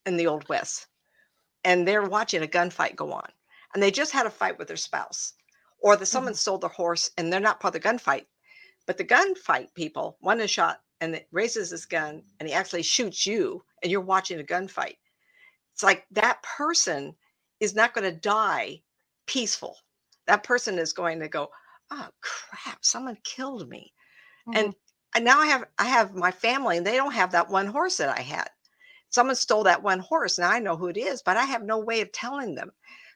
[0.06, 0.86] in the old west
[1.64, 3.28] and they're watching a gunfight go on
[3.74, 5.34] and they just had a fight with their spouse
[5.80, 8.26] or that someone stole their horse and they're not part of the gunfight
[8.86, 12.82] but the gunfight people one is shot and it raises his gun and he actually
[12.82, 14.96] shoots you and you're watching a gunfight
[15.74, 17.14] it's like that person
[17.60, 18.80] is not going to die
[19.26, 19.76] peaceful
[20.26, 21.48] that person is going to go
[21.92, 23.92] oh crap someone killed me
[24.48, 24.54] Mhm.
[24.56, 24.74] and
[25.14, 27.98] and now I have I have my family and they don't have that one horse
[27.98, 28.48] that I had.
[29.10, 30.38] Someone stole that one horse.
[30.38, 32.72] Now I know who it is, but I have no way of telling them.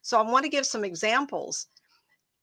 [0.07, 1.67] So I want to give some examples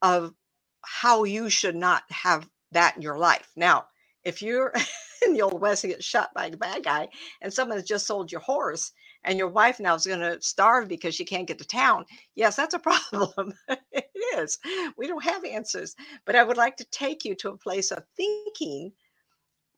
[0.01, 0.33] of
[0.81, 3.49] how you should not have that in your life.
[3.55, 3.85] Now,
[4.25, 4.73] if you're
[5.25, 7.07] in the old west and get shot by a bad guy
[7.41, 8.91] and someone has just sold your horse
[9.23, 12.03] and your wife now is going to starve because she can't get to town,
[12.35, 13.53] yes, that's a problem.
[13.93, 14.59] it is.
[14.97, 15.95] We don't have answers,
[16.25, 18.91] but I would like to take you to a place of thinking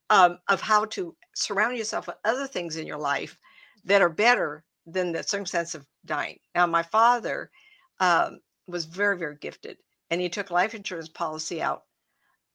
[0.10, 3.38] um, of how to surround yourself with other things in your life
[3.84, 6.39] that are better than the circumstance of dying.
[6.56, 7.52] Now, my father
[8.00, 9.78] um, was very, very gifted,
[10.10, 11.84] and he took life insurance policy out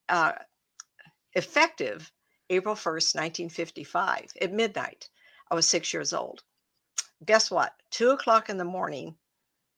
[0.09, 0.33] uh,
[1.35, 2.13] effective
[2.51, 5.09] April 1st, 1955 at midnight.
[5.51, 6.43] I was six years old.
[7.25, 7.75] Guess what?
[7.91, 9.17] Two o'clock in the morning,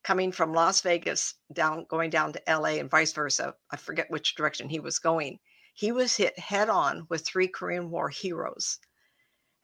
[0.03, 3.55] coming from Las Vegas down, going down to LA and vice versa.
[3.70, 5.38] I forget which direction he was going.
[5.75, 8.79] He was hit head on with three Korean War heroes,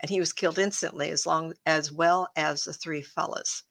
[0.01, 3.65] and he was killed instantly, as long as well as the three fellas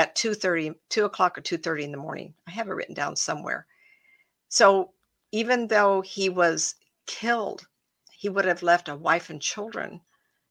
[0.00, 2.34] at 2:30, 2 o'clock or 2:30 in the morning.
[2.48, 3.66] I have it written down somewhere.
[4.48, 4.92] So
[5.32, 7.66] even though he was killed,
[8.12, 10.02] he would have left a wife and children,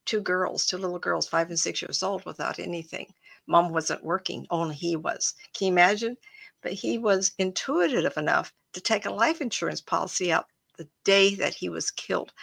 [0.05, 3.13] two girls, two little girls, five and six years old, without anything.
[3.47, 5.35] Mom wasn't working, only he was.
[5.53, 6.17] Can you imagine?
[6.62, 11.55] But he was intuitive enough to take a life insurance policy out the day that
[11.55, 12.33] he was killed.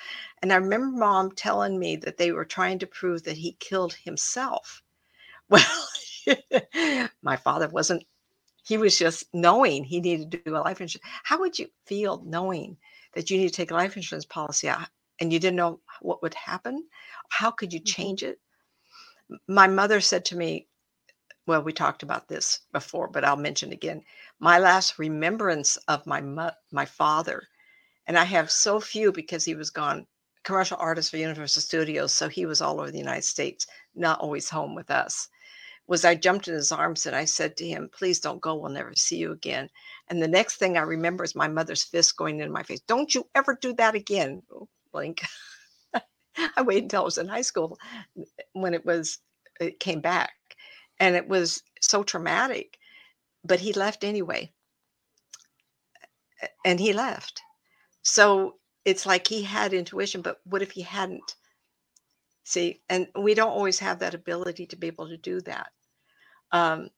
[0.42, 3.94] And I remember mom telling me that they were trying to prove that he killed
[3.94, 4.82] himself.
[5.50, 5.88] Well,
[7.22, 8.04] my father wasn't,
[8.64, 11.06] he was just knowing he needed to do a life insurance.
[11.24, 12.78] How would you feel knowing
[13.14, 14.88] that you need to take a life insurance policy out
[15.20, 16.88] and you didn't know what would happen?
[17.30, 17.86] How could you Mhm.
[17.86, 18.40] change it?
[19.48, 20.68] My mother said to me,
[21.46, 24.04] well, we talked about this before, but I'll mention again.
[24.40, 27.48] My last remembrance of my mo- my father,
[28.06, 30.06] and I have so few because he was gone,
[30.44, 34.50] commercial artist for Universal Studios, so he was all over the United States, not always
[34.50, 35.28] home with us.
[35.88, 38.56] Was I jumped in his arms and I said to him, "Please don't go.
[38.56, 39.70] We'll never see you again."
[40.08, 42.80] And the next thing I remember is my mother's fist going in my face.
[42.88, 45.22] Don't you ever do that again, Oh, blink.
[46.56, 47.78] I waited until I was in high school
[48.54, 49.18] when it was
[49.60, 50.34] it came back,
[51.00, 52.78] and it was so traumatic.
[53.44, 54.52] But he left anyway,
[56.64, 57.42] and he left.
[58.02, 61.36] So it's like he had intuition, but what if he hadn't?
[62.46, 65.72] See, and we don't always have that ability to be able to do that.
[66.52, 66.90] Um,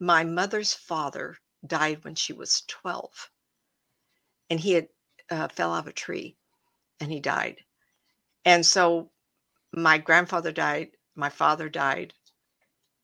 [0.00, 3.30] my mother's father died when she was 12,
[4.50, 4.88] and he had
[5.30, 6.36] uh, fell off a tree
[7.00, 7.56] and he died.
[8.44, 9.10] And so
[9.72, 12.14] my grandfather died, my father died.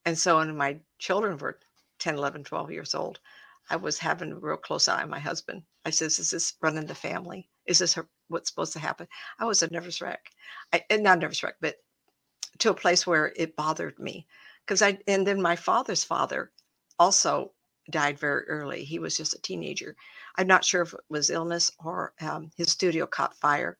[0.05, 1.59] And so when my children were
[1.99, 3.19] 10, 11, 12 years old,
[3.69, 5.63] I was having a real close eye on my husband.
[5.85, 7.49] I says, Is this running the family?
[7.65, 9.07] Is this her, what's supposed to happen?
[9.39, 10.31] I was a nervous wreck.
[10.73, 11.75] I, not nervous wreck, but
[12.59, 14.27] to a place where it bothered me.
[14.65, 16.51] Because I, and then my father's father
[16.99, 17.51] also
[17.89, 18.83] died very early.
[18.83, 19.95] He was just a teenager.
[20.37, 23.77] I'm not sure if it was illness or um, his studio caught fire.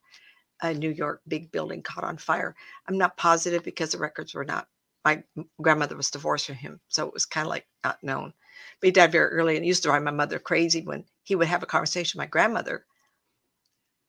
[0.64, 2.56] A New York big building caught on fire.
[2.88, 4.68] I'm not positive because the records were not.
[5.04, 5.24] My
[5.60, 8.32] grandmother was divorced from him, so it was kind of like not known.
[8.80, 11.36] But he died very early, and it used to drive my mother crazy when he
[11.36, 12.86] would have a conversation with my grandmother,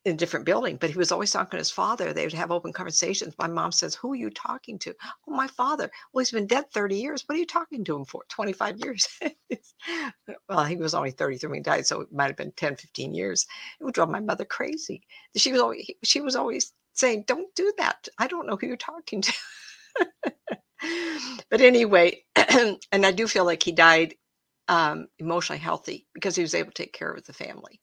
[0.05, 2.13] in a different building, but he was always talking to his father.
[2.13, 3.35] They would have open conversations.
[3.39, 4.95] My mom says, Who are you talking to?
[5.29, 5.91] Oh, my father.
[6.13, 7.23] Well, he's been dead 30 years.
[7.27, 8.23] What are you talking to him for?
[8.29, 9.07] 25 years.
[10.49, 13.15] well, he was only 33 when he died, so it might have been 10, 15
[13.15, 13.47] years.
[13.81, 15.03] It would drive my mother crazy.
[15.37, 18.09] She was always she was always saying, Don't do that.
[18.19, 19.33] I don't know who you're talking to.
[21.51, 24.15] but anyway, and I do feel like he died
[24.69, 27.81] um, emotionally healthy because he was able to take care of the family.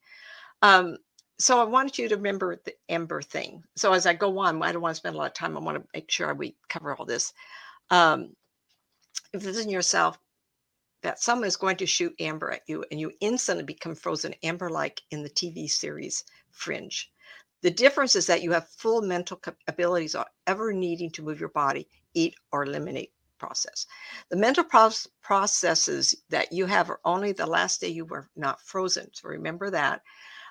[0.61, 0.97] Um,
[1.39, 3.63] so I wanted you to remember the Ember thing.
[3.75, 5.55] So as I go on, I don't want to spend a lot of time.
[5.55, 7.33] I want to make sure we cover all this.
[7.89, 8.35] Um,
[9.33, 10.19] envision yourself
[11.01, 14.69] that someone is going to shoot amber at you and you instantly become frozen amber
[14.69, 17.09] like in the TV series Fringe.
[17.61, 21.49] The difference is that you have full mental abilities on ever needing to move your
[21.49, 23.85] body, eat, or eliminate process.
[24.29, 24.65] The mental
[25.21, 29.09] processes that you have are only the last day you were not frozen.
[29.13, 30.01] So remember that.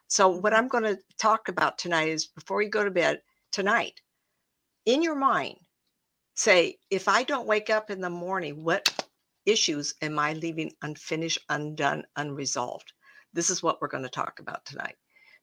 [0.09, 3.21] So, what I'm going to talk about tonight is before you go to bed
[3.53, 4.01] tonight,
[4.87, 5.59] in your mind,
[6.35, 9.07] say, if I don't wake up in the morning, what
[9.45, 12.93] issues am I leaving unfinished, undone, unresolved?
[13.35, 14.97] This is what we're going to talk about tonight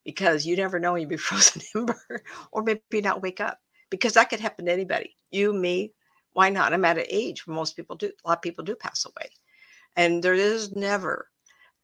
[0.04, 3.60] because you never know you'll be frozen ember or maybe not wake up
[3.92, 5.16] because that could happen to anybody.
[5.30, 5.94] You, me,
[6.34, 6.74] why not?
[6.74, 9.30] I'm at an age where most people do, a lot of people do pass away.
[9.96, 11.30] And there is never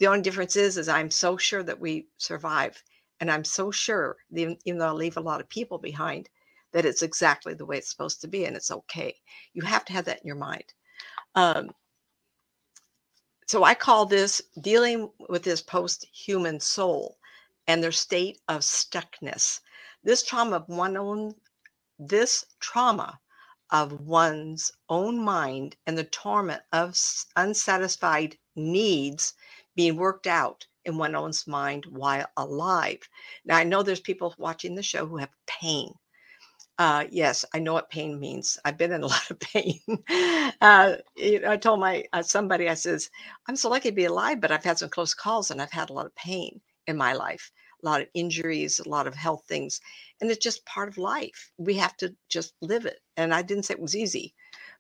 [0.02, 2.84] the only difference is, is I'm so sure that we survive,
[3.20, 6.28] and I'm so sure, even, though I leave a lot of people behind,
[6.74, 9.16] that it's exactly the way it's supposed to be, and it's okay.
[9.54, 10.64] You have to have that in your mind.
[11.36, 11.70] Um,
[13.46, 17.20] so I call this dealing with this post-human soul
[17.68, 19.60] and their state of stuckness.
[20.04, 21.36] This trauma of one own,
[22.00, 23.20] this trauma
[23.70, 26.98] of one's own mind and the torment of
[27.36, 29.36] unsatisfied needs
[29.76, 31.16] being worked out in one's
[31.48, 33.00] own mind while alive.
[33.46, 35.94] Now, I know there's people watching the show who have pain.
[36.78, 38.58] Uh, yes, I know what pain means.
[38.66, 39.80] I've been in a lot of pain.
[40.62, 40.96] uh,
[41.48, 43.10] I told my uh, somebody, I says,
[43.48, 45.90] I'm so lucky to be alive, but I've had some close calls and I've had
[45.90, 47.52] a lot of pain in my life,
[47.84, 49.80] a lot of injuries, a lot of health things,
[50.20, 51.52] and it's just part of life.
[51.58, 53.00] We have to just live it.
[53.16, 54.34] And I didn't say it was easy,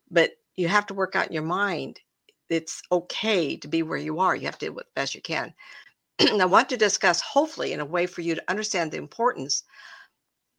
[0.09, 1.99] but you have to work out in your mind
[2.53, 4.35] it's okay to be where you are.
[4.35, 5.53] You have to do the best you can.
[6.19, 9.63] I want to discuss, hopefully, in a way for you to understand the importance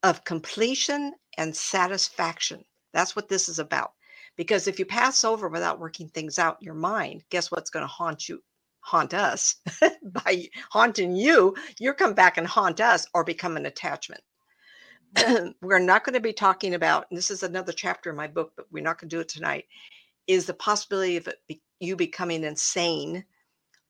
[0.02, 2.64] of completion and satisfaction.
[2.92, 3.92] That's what this is about.
[4.36, 7.84] Because if you pass over without working things out in your mind, guess what's going
[7.84, 8.42] to haunt you?
[8.80, 9.56] Haunt us
[10.02, 11.54] by haunting you.
[11.78, 14.22] You're come back and haunt us or become an attachment.
[15.14, 15.54] Mm.
[15.62, 18.52] we're not going to be talking about, and this is another chapter in my book,
[18.56, 19.66] but we're not going to do it tonight,
[20.26, 23.24] is the possibility of it be, you becoming insane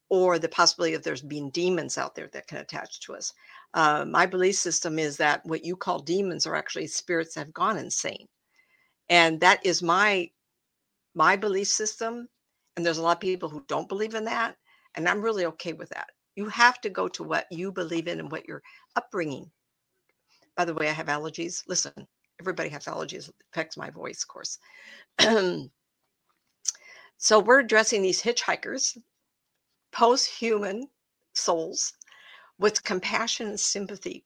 [0.09, 3.33] or the possibility of there's being demons out there that can attach to us.
[3.75, 7.55] Uh, my belief system is that what you call demons are actually spirits that have
[7.55, 8.27] gone insane,
[9.09, 10.29] and that is my
[11.15, 12.29] my belief system.
[12.77, 14.57] And there's a lot of people who don't believe in that,
[14.97, 16.09] and I'm really okay with that.
[16.37, 18.63] You have to go to what you believe in and what your
[18.97, 19.51] upbringing.
[20.57, 21.63] By the way, I have allergies.
[21.69, 21.93] Listen,
[22.41, 23.29] everybody has allergies.
[23.29, 24.59] It affects my voice, of course.
[27.23, 28.99] So we're addressing these hitchhikers,
[29.93, 30.89] post human
[31.35, 31.93] souls
[32.59, 34.25] with compassion and sympathy.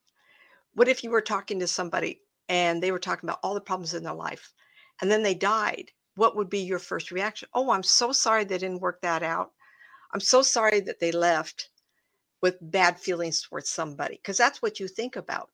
[0.73, 3.93] What if you were talking to somebody and they were talking about all the problems
[3.93, 4.55] in their life
[5.03, 5.91] and then they died?
[6.15, 7.51] What would be your first reaction?
[7.53, 9.53] Oh, I'm so sorry they didn't work that out.
[10.15, 11.69] I'm so sorry that they left
[12.41, 15.51] with bad feelings towards somebody because that's what you think about.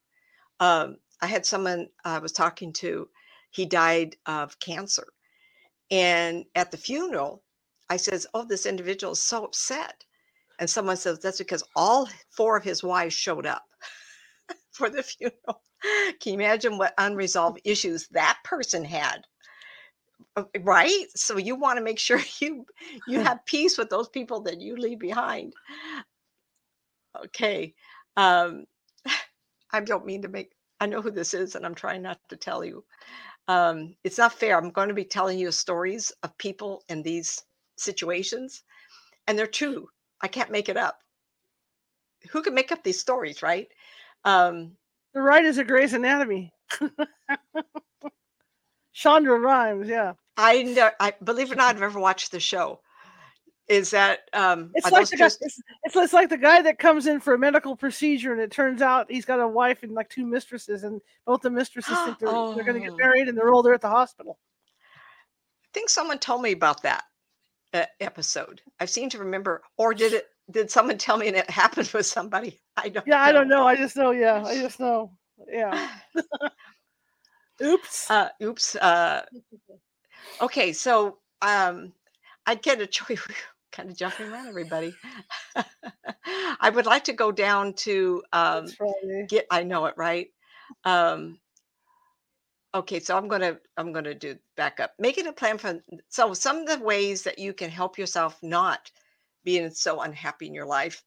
[0.61, 3.09] Um, I had someone I was talking to,
[3.51, 5.09] he died of cancer
[5.93, 7.45] and at the funeral,
[7.91, 10.05] I says, "Oh, this individual is so upset."
[10.61, 13.67] And someone says, "That's because all four of his wives showed up
[14.73, 15.63] for the funeral."
[16.21, 19.23] Can you imagine what unresolved issues that person had?
[20.37, 21.07] Uh, right?
[21.17, 22.67] So you want to make sure you
[23.09, 25.55] you have peace with those people that you leave behind.
[27.25, 27.75] Okay.
[28.17, 28.67] Um
[29.73, 32.37] I don't mean to make I know who this is and I'm trying not to
[32.37, 32.85] tell you
[33.49, 34.57] um, it's not fair.
[34.57, 37.43] I'm going to be telling you stories of people in these
[37.77, 38.63] situations,
[39.27, 39.89] and they're true.
[40.21, 40.99] I can't make it up.
[42.31, 43.69] Who can make up these stories, right?
[44.25, 44.77] Um,
[45.13, 46.53] the writers of Grey's Anatomy.
[48.95, 50.13] Shonda Rhimes, yeah.
[50.37, 50.91] I know.
[51.01, 52.81] I believe it or not, I've never watched the show
[53.69, 55.41] is that um it's like the just...
[55.41, 58.41] guy, it's, it's, it's, like the guy that comes in for a medical procedure and
[58.41, 61.97] it turns out he's got a wife and like two mistresses and both the mistresses
[62.01, 62.55] think they're, oh.
[62.55, 64.39] they're going to get married and they're all there at the hospital
[65.65, 67.05] i think someone told me about that
[67.73, 71.49] uh, episode i seem to remember or did it did someone tell me and it
[71.51, 73.23] happened with somebody i don't yeah know.
[73.23, 75.11] i don't know i just know yeah i just know
[75.49, 75.89] Yeah.
[77.63, 78.11] Oops.
[78.11, 78.77] Uh, oops.
[78.77, 79.23] Uh,
[80.41, 81.93] okay, so um,
[82.47, 83.21] I get a choice.
[83.73, 84.95] kind of jumping around everybody.
[86.61, 88.67] I would like to go down to um,
[89.29, 89.47] get.
[89.51, 90.29] I know it right.
[90.85, 91.39] Um,
[92.75, 94.93] okay, so I'm gonna I'm gonna do back up.
[94.99, 98.91] Making a plan for so some of the ways that you can help yourself not
[99.45, 101.03] being so unhappy in your life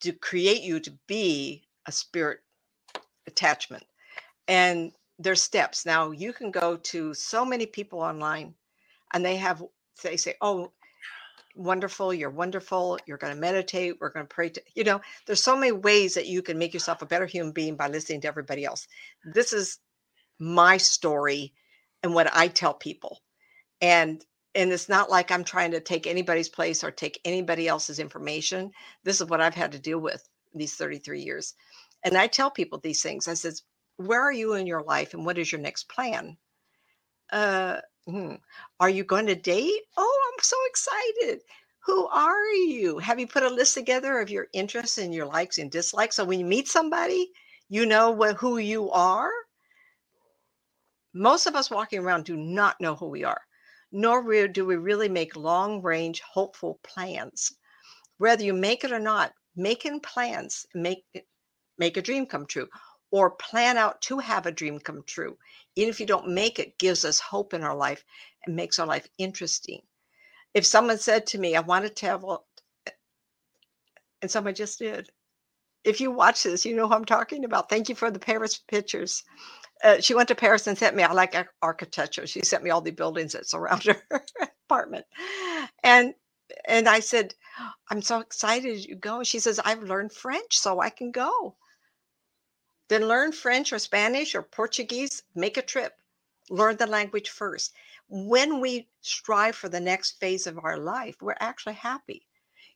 [0.00, 2.40] to create you to be a spirit
[3.26, 3.84] attachment.
[4.48, 5.86] And there's steps.
[5.86, 8.54] Now you can go to so many people online
[9.14, 9.62] and they have
[10.02, 10.72] they say, Oh,
[11.54, 15.72] wonderful, you're wonderful, you're gonna meditate, we're gonna pray to you know, there's so many
[15.72, 18.86] ways that you can make yourself a better human being by listening to everybody else.
[19.24, 19.78] This is
[20.38, 21.54] my story
[22.02, 23.20] and what I tell people.
[23.80, 24.24] And
[24.54, 28.72] and it's not like I'm trying to take anybody's place or take anybody else's information.
[29.04, 31.54] This is what I've had to deal with these 33 years.
[32.04, 33.28] And I tell people these things.
[33.28, 33.64] I says,
[33.96, 36.38] "Where are you in your life and what is your next plan?"
[37.32, 38.34] Uh, hmm.
[38.80, 39.82] Are you going to date?
[39.96, 41.40] Oh, I'm so excited.
[41.86, 42.98] Who are you?
[42.98, 46.16] Have you put a list together of your interests and your likes and dislikes?
[46.16, 47.30] So when you meet somebody,
[47.68, 49.30] you know what, who you are.
[51.12, 53.40] Most of us walking around do not know who we are,
[53.92, 57.52] nor do we really make long range, hopeful plans.
[58.18, 61.04] Whether you make it or not, making plans make
[61.78, 62.68] make a dream come true
[63.14, 65.38] or plan out to have a dream come true.
[65.76, 68.02] Even if you don't make it gives us hope in our life
[68.44, 69.80] and makes our life interesting.
[70.52, 72.44] If someone said to me i want to travel
[74.20, 75.10] and someone just did.
[75.84, 77.68] If you watch this you know who i'm talking about.
[77.70, 79.22] Thank you for the paris pictures.
[79.84, 82.26] Uh, she went to paris and sent me i like architecture.
[82.26, 84.24] She sent me all the buildings that surround her
[84.68, 85.06] apartment.
[85.84, 86.14] And
[86.66, 87.32] and i said
[87.92, 89.22] i'm so excited you go.
[89.22, 91.56] She says i've learned french so i can go
[92.88, 95.94] then learn French or Spanish or Portuguese, make a trip.
[96.50, 97.72] Learn the language first.
[98.08, 102.26] When we strive for the next phase of our life, we're actually happy.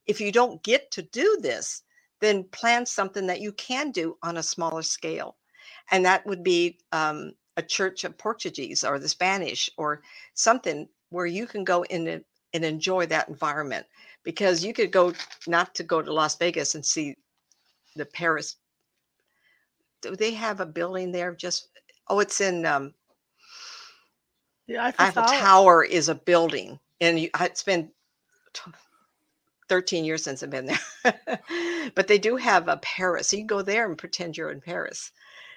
[0.07, 1.83] If you don't get to do this,
[2.21, 5.37] then plan something that you can do on a smaller scale.
[5.91, 10.03] And that would be um, a church of Portuguese or the Spanish or
[10.35, 13.87] something where you can go in and, and enjoy that environment.
[14.25, 15.13] Because you could go
[15.47, 17.15] not to go to Las Vegas and see
[17.95, 18.57] the Paris
[20.03, 21.69] do they have a building there just
[22.09, 22.93] oh it's in um
[24.67, 25.41] The Eiffel, eiffel Tower.
[25.41, 27.91] tower is a building and you, it's been
[29.69, 31.15] 13 years since i've been there.
[31.95, 34.61] But they do have a paris so you can go there and pretend you're in
[34.61, 35.11] paris.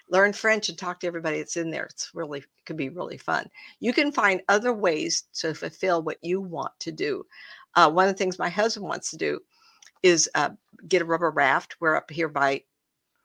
[0.09, 3.17] Learn french and talk to everybody that's in there it's really it could be really
[3.17, 3.47] fun.
[3.79, 7.25] You can find other ways to fulfill what you want to do.
[7.75, 9.39] Uh, one of the things my husband wants to do
[10.03, 10.49] is uh,
[10.87, 12.63] get a rubber raft we're up here by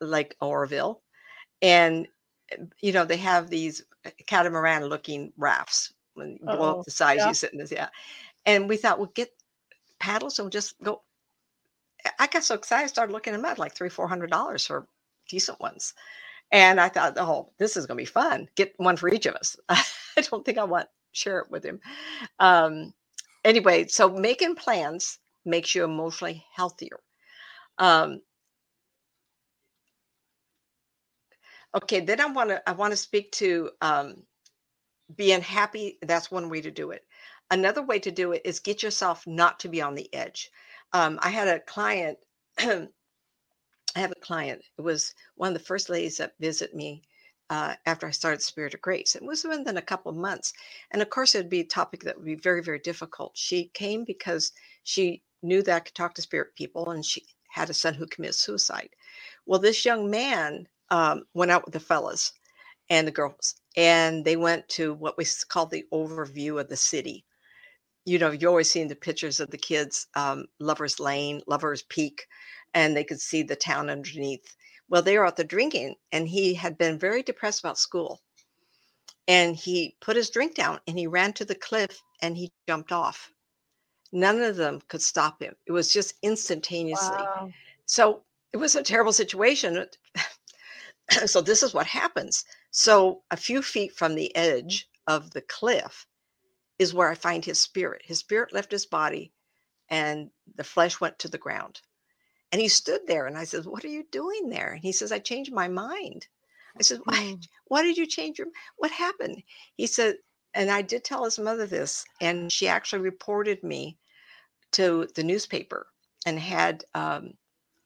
[0.01, 1.03] lake oroville
[1.63, 2.07] and
[2.53, 6.91] uh, you know they have these uh, catamaran looking rafts when you blow up the
[6.91, 7.29] size yeah.
[7.29, 7.89] you sit in this yeah.
[8.47, 9.33] And we thought we'll get
[9.99, 11.03] paddles and we'll just go
[12.19, 14.87] I- got so excited i started looking them up like three four hundred dollars for
[15.29, 15.95] decent ones.
[16.53, 18.49] And i thought oh this is going to be fun.
[18.57, 19.57] Get one for each of us.
[19.69, 19.83] I
[20.23, 21.81] don't think i want to share it with him.
[22.39, 22.93] Um
[23.45, 27.01] anyway so making plans makes you emotionally healthier.
[27.79, 28.21] Um
[31.77, 34.23] Okay, then I want to I want to speak to um,
[35.15, 35.99] being happy.
[36.03, 37.05] That's one way to do it.
[37.51, 40.51] Another way to do it is get yourself not to be on the edge.
[40.95, 42.19] Um, I had a client.
[42.59, 42.89] I
[44.01, 44.63] have a client.
[44.79, 47.03] It was one of the first ladies that visit me
[47.51, 49.15] uh, after I started Spirit of Grace.
[49.15, 50.53] It was within a couple of months,
[50.93, 53.33] and of course, it would be a topic that would be very, very difficult.
[53.37, 54.53] She came because
[54.85, 58.07] she knew that I could talk to spirit people, and she had a son who
[58.07, 58.91] committed suicide.
[59.47, 62.33] Well, this young man um, went out with the fellas
[62.89, 67.25] and the girls, and they went to what we call the overview of the city.
[68.05, 72.27] You know, you always seen the pictures of the kids, um, Lover's Lane, Lover's Peak,
[72.75, 74.55] and they could see the town underneath.
[74.89, 78.23] Well, they were out there drinking, and he had been very depressed about school.
[79.29, 82.93] And he put his drink down and he ran to the cliff and he jumped
[82.93, 83.33] off.
[84.13, 85.55] None of them could stop him.
[85.67, 87.17] It was just instantaneously.
[87.17, 87.51] Wow.
[87.87, 88.23] So
[88.53, 89.85] it was a terrible situation.
[91.27, 92.45] so this is what happens.
[92.73, 96.07] So a few feet from the edge of the cliff
[96.79, 98.03] is where I find his spirit.
[98.05, 99.33] His spirit left his body
[99.91, 101.81] and the flesh went to the ground.
[102.53, 104.73] And he stood there and I said, What are you doing there?
[104.73, 106.27] And he says, I changed my mind.
[106.79, 107.45] I said, Why, Mm.
[107.69, 109.43] why did you change your what happened?
[109.77, 110.17] He said,
[110.55, 113.99] and I did tell his mother this, and she actually reported me
[114.73, 115.87] to the newspaper
[116.27, 117.35] and had um,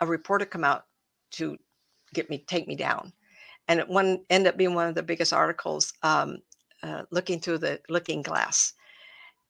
[0.01, 0.85] a reporter come out
[1.33, 1.59] to
[2.15, 3.13] get me take me down.
[3.69, 6.39] And it one ended up being one of the biggest articles um,
[6.83, 8.75] uh, looking through the looking glass.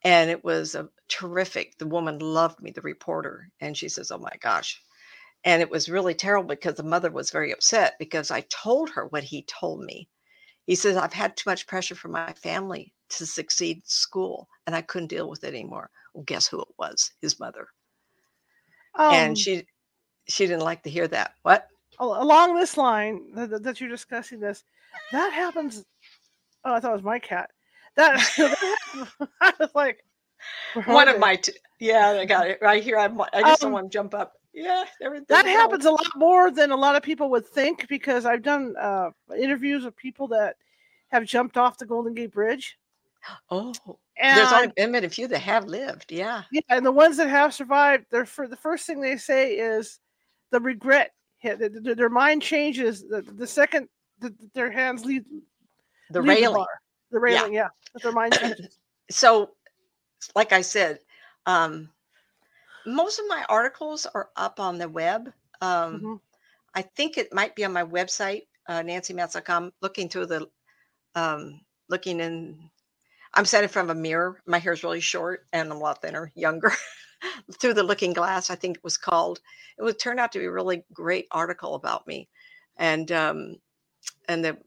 [0.04, 4.18] And it was a terrific the woman loved me the reporter and she says oh
[4.18, 4.80] my gosh.
[5.44, 9.06] And it was really terrible because the mother was very upset because i told her
[9.06, 10.08] what he told me.
[10.66, 14.82] He says i've had too much pressure from my family to succeed school and i
[14.82, 15.90] couldn't deal with it anymore.
[16.14, 17.12] Well guess who it was?
[17.22, 17.68] His mother.
[18.94, 19.66] Um, and she
[20.28, 21.34] she didn't like to hear that.
[21.42, 21.68] What
[22.00, 24.64] along this line that, that- you're discussing this,
[25.12, 25.84] that happens.
[26.64, 27.50] Oh, I thought it was my cat.
[27.96, 28.18] That,
[29.40, 30.04] I was like,
[30.86, 33.72] one of my t- yeah i got it right here i'm i just Um, don't
[33.72, 37.02] want to jump up yeah everything that happens a lot more than a lot of
[37.02, 40.56] people would think because I've done uh, interviews with people that
[41.10, 42.78] have jumped off the Golden Gate Bridge.
[43.50, 43.74] oh
[44.16, 47.28] And there's only been a few that have lived yeah yeah, and the ones that
[47.28, 49.98] have survived, they're for the first thing they say is
[50.52, 51.02] the regret hit.
[51.02, 53.88] th- th- Their mind changes the, the second
[54.20, 55.24] th- their hands leave
[56.10, 56.68] the leave railing bar.
[57.10, 58.78] The railing, yeah, that their mind changes.
[59.10, 59.50] so
[60.36, 60.98] like i said
[61.46, 61.88] um
[62.86, 65.32] most of my articles are up on the web
[65.62, 66.20] um Mhm.
[66.74, 70.46] i think it might be on my website uh nancymatz.com looking through the
[71.14, 72.70] um looking in
[73.34, 76.02] i'm sitting in front of a mirror my hair's really short and i'm a lot
[76.02, 76.70] thinner younger
[77.60, 79.40] through the looking glass i think it was called.
[79.78, 82.28] It would turn out to be a really great article about me.
[82.76, 83.56] And um
[84.28, 84.58] and the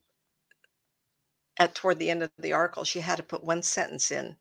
[1.60, 4.36] at toward the end of the article she had to put one sentence in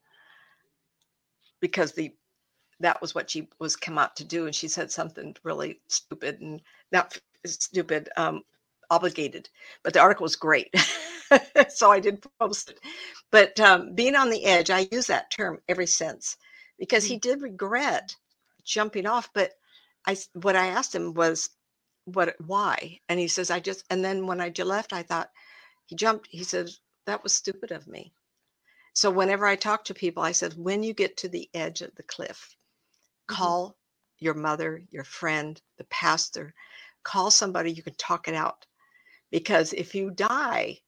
[1.61, 2.13] because the
[2.81, 6.41] that was what she was come out to do and she said something really stupid
[6.41, 6.61] and
[6.93, 8.43] not stupid um
[8.91, 9.49] obligated
[9.85, 10.75] but the article was great.
[11.71, 12.81] So i did post it.
[13.31, 16.37] But um, being on the edge i use that term ever since
[16.83, 18.17] because he did regret
[18.67, 19.53] jumping off but
[20.07, 21.51] i what i asked him was
[22.07, 25.31] what why and he says i just and then when I left i thought
[25.87, 28.11] he jumped he says that was stupid of me
[28.95, 31.95] so whenever I talk to people, I said, when you get to the edge of
[31.95, 32.57] the cliff,
[33.31, 33.37] Mhm.
[33.37, 33.79] call
[34.19, 36.55] your mother, your friend, the pastor,
[37.05, 38.67] call somebody you can talk it out.
[39.31, 40.83] Because if you die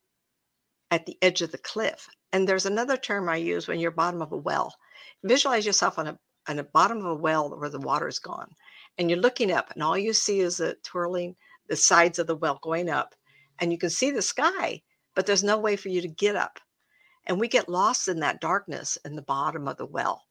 [0.91, 4.23] at the edge of the cliff, and there's another term I use when you're bottom
[4.23, 4.77] of a well,
[5.25, 6.19] visualize yourself on a
[6.49, 8.51] on the bottom of a well where the water's gone,
[8.99, 11.37] and you're looking up, and all you see is the twirling
[11.69, 13.15] the sides of the well going up,
[13.61, 14.83] and you can see the sky,
[15.15, 16.61] but there's no way for you to get up.
[17.27, 20.23] And we get lost in that darkness in the bottom of the well.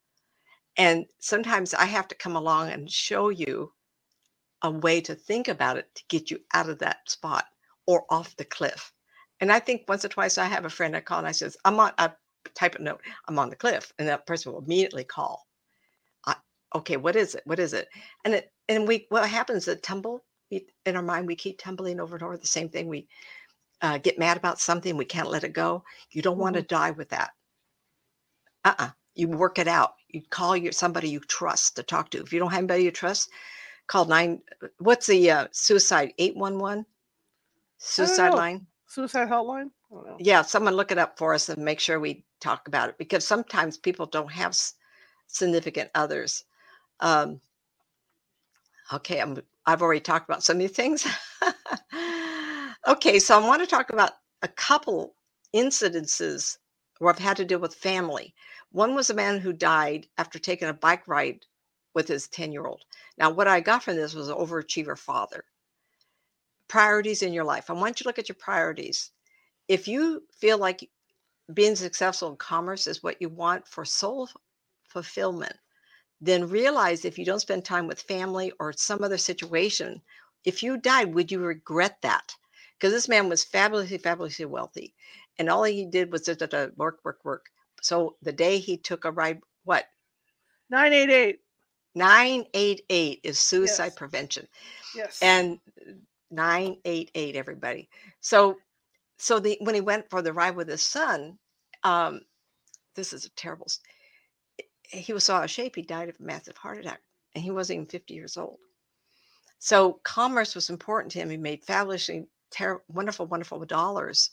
[0.77, 3.73] And sometimes i have to come along and show you
[4.63, 7.45] a way to think about it to get you out of that spot
[7.87, 8.91] or off the cliff.
[9.41, 11.57] And i think once or twice i have a friend i call and i says
[11.65, 12.11] i'm on i
[12.55, 15.47] type a note i'm on the cliff and that person will immediately call.
[16.25, 16.35] I,
[16.75, 17.43] okay what is it?
[17.45, 17.87] What is it?
[18.25, 21.99] And it and we what happens is tumble we, in our mind we keep tumbling
[21.99, 23.07] over and over the same thing we
[23.81, 26.91] uh, get mad about something we can't let it go you don't want to die
[26.91, 27.31] with that.
[28.65, 32.33] Uh-uh you work it out you call your somebody you trust to talk to if
[32.33, 33.29] you don't have anybody you trust
[33.87, 34.41] call nine
[34.79, 36.85] what's the uh, suicide 811
[37.77, 39.71] suicide line Suicide hotline.
[40.19, 43.25] Yeah someone look it up for us and make sure we talk about it because
[43.27, 44.55] sometimes people don't have
[45.27, 46.45] significant others.
[46.99, 47.41] Um
[48.93, 51.07] okay i'm i've already talked about so many things.
[52.87, 54.11] Okay so i want to talk about
[54.43, 55.15] a couple
[55.55, 56.57] incidences
[56.99, 58.35] where i've had to deal with family.
[58.71, 61.45] One was a man who died after taking a bike ride
[61.95, 62.83] with his 10 year old
[63.17, 65.45] now what i got from this was an overachiever father
[66.73, 69.11] priorities in your life i want you to look at your priorities
[69.67, 70.89] if you feel like
[71.53, 74.29] being successful in commerce is what you want for soul
[74.87, 75.55] fulfillment,
[76.21, 80.01] then realize if you don't spend time with family or some other situation,
[80.45, 82.35] if you died, would you regret that?
[82.77, 84.93] Because this man was fabulously, fabulously wealthy.
[85.39, 87.47] And all he did was just uh, work, work, work.
[87.81, 89.85] So the day he took a ride, what?
[90.69, 91.39] Nine eight eight.
[91.95, 93.95] 988 is suicide Yes.
[93.95, 94.47] prevention.
[94.95, 95.21] Yes.
[95.21, 95.59] and
[96.33, 97.89] 988 everybody.
[98.21, 98.57] So
[99.17, 101.37] so the when he went for the ride with his son
[101.83, 102.21] um
[102.95, 103.67] this is a terrible
[104.83, 107.01] he was so out of shape he died of a massive heart attack
[107.35, 108.59] and he wasn't even 50 years old.
[109.59, 114.31] So commerce was important to him he made fabulously ter- wonderful wonderful dollars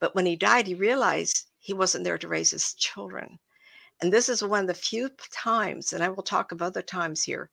[0.00, 3.38] but when he died he realized he wasn't there to raise his children.
[4.00, 7.22] And this is one of the few times and i will talk of other times
[7.22, 7.50] here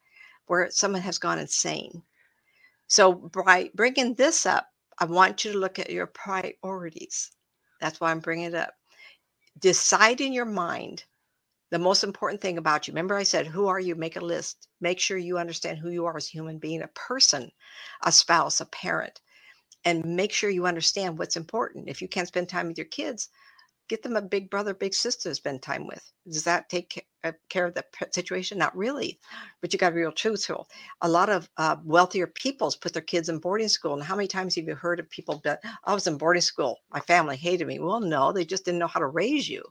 [0.48, 2.04] where someone has gone insane
[2.88, 4.68] so by bringing this up,
[5.00, 7.32] I want you to look at your priorities.
[7.82, 8.74] That's why I'm bringing it up.
[9.60, 11.04] Decide in your mind
[11.72, 12.94] the most important thing about you.
[12.94, 13.96] Remember, I said, who are you?
[13.96, 14.70] Make a list.
[14.82, 17.52] Make sure you understand who you are as a human being, a person,
[18.04, 19.14] a spouse, a parent.
[19.86, 21.90] and make sure you understand what's important.
[21.90, 23.30] If you can't spend time with your kids,
[23.90, 26.04] get them a big brother, big sister to spend time with.
[26.32, 27.06] Does that take
[27.50, 28.58] care of the situation?
[28.58, 29.20] Not really,
[29.62, 30.68] but you got to be real truthful.
[31.02, 33.94] A lot of uh, wealthier peoples put their kids in boarding school.
[33.94, 36.80] And how many times have you heard of people that I was in boarding school?
[36.92, 37.80] My family hated me.
[37.80, 39.64] Well, no, they just didn't know how to raise you.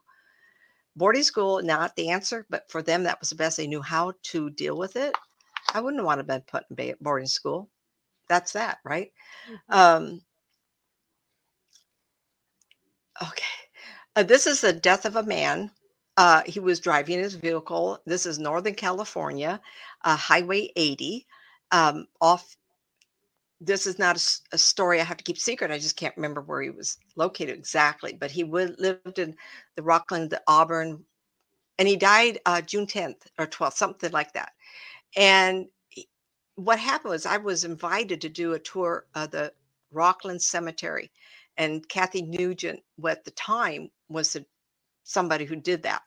[0.96, 3.56] Boarding school, not the answer, but for them, that was the best.
[3.56, 5.16] They knew how to deal with it.
[5.72, 7.68] I wouldn't want to have been put in boarding school.
[8.28, 9.12] That's that, right?
[9.50, 9.74] Mm-hmm.
[9.74, 10.20] Um,
[13.22, 13.44] okay.
[14.16, 15.70] Uh, this is the death of a man.
[16.16, 17.98] Uh, he was driving his vehicle.
[18.06, 19.60] This is Northern California,
[20.02, 21.26] uh, Highway 80,
[21.72, 22.56] um, off.
[23.60, 25.70] This is not a, a, story I have to keep secret.
[25.70, 29.34] I just can't remember where he was located exactly, but he would, lived in
[29.74, 31.04] the Rocklin, the Auburn,
[31.78, 34.52] and he died uh, June 10th or 12th, something like that.
[35.16, 35.66] And
[36.56, 39.52] what happened was I was invited to do a tour of the
[39.92, 41.10] Rocklin Cemetery
[41.56, 44.44] and Kathy Nugent, at the time, was the,
[45.04, 46.02] somebody who did that.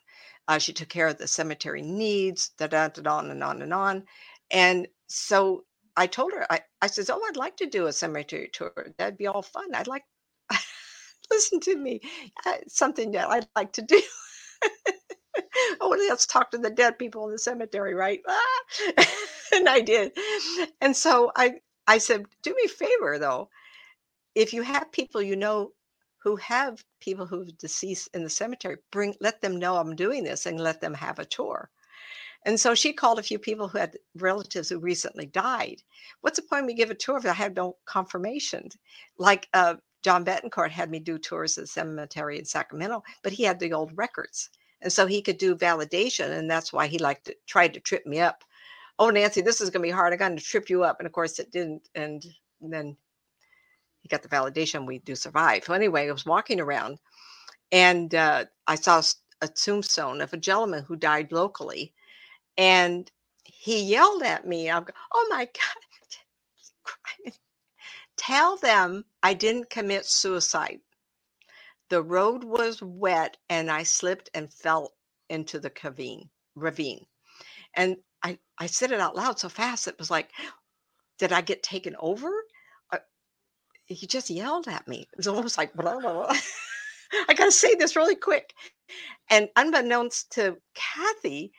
[0.49, 3.73] Uh, she took care of the cemetery needs, da da da on and on and
[3.73, 4.05] on.
[4.51, 5.65] And so
[5.97, 8.73] I told her, I, I says, Oh, I'd like to do a cemetery tour.
[8.99, 9.75] That'd be all fun.
[9.75, 10.03] I'd like,
[11.31, 12.01] listen to me,
[12.45, 14.01] uh, something that I'd like to do.
[15.81, 18.21] oh, let's talk to the dead people in the cemetery, right?
[18.27, 19.05] Ah!
[19.55, 20.13] and I did.
[20.81, 21.55] And so I,
[21.87, 23.49] I said, do me a favor though
[24.35, 25.71] if you have people you know
[26.23, 30.45] who have people who've deceased in the cemetery, bring let them know I'm doing this
[30.45, 31.69] and let them have a tour.
[32.45, 35.81] And so she called a few people who had relatives who recently died.
[36.21, 38.69] What's the point me give a tour if I have no confirmation?
[39.17, 43.43] Like uh, John Betancourt had me do tours of the cemetery in Sacramento, but he
[43.43, 44.49] had the old records.
[44.81, 46.37] And so he could do validation.
[46.37, 48.43] And that's why he liked to tried to trip me up.
[48.99, 50.13] Oh, Nancy, this is going to be hard.
[50.13, 50.99] I'm going to trip you up.
[50.99, 51.89] And of course it didn't.
[51.95, 52.23] And
[52.61, 52.95] then
[54.07, 55.65] he got the validation we do survive.
[55.65, 56.99] So anyway, I was walking around
[57.71, 58.99] and uh, I saw
[59.41, 61.93] a tombstone of a gentleman who died locally.
[62.57, 63.11] And
[63.45, 65.45] he yelled at me, I'm, oh my
[67.25, 67.33] God,
[68.17, 70.79] tell them I didn't commit suicide.
[71.89, 74.93] The road was wet and I slipped and fell
[75.29, 76.29] into the ravine.
[76.55, 77.05] ravine.
[77.75, 80.31] And I, I said it out loud so fast, it was like,
[81.19, 82.31] did I get taken over?
[83.87, 85.07] He just yelled at me.
[85.11, 86.33] It was almost like, blah, blah, blah.
[87.29, 88.53] I got to say this really quick.
[89.29, 91.53] And unbeknownst to Kathy,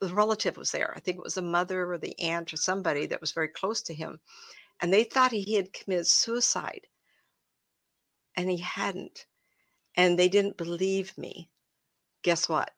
[0.00, 0.92] the relative was there.
[0.96, 3.82] I think it was the mother or the aunt or somebody that was very close
[3.82, 4.20] to him.
[4.80, 6.86] And they thought he had committed suicide.
[8.36, 9.26] And he hadn't.
[9.96, 11.50] And they didn't believe me.
[12.22, 12.70] Guess what?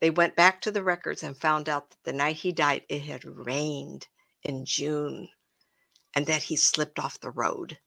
[0.00, 3.02] They went back to the records and found out that the night he died, it
[3.02, 4.08] had rained
[4.42, 5.28] in June
[6.14, 7.78] and that he slipped off the road.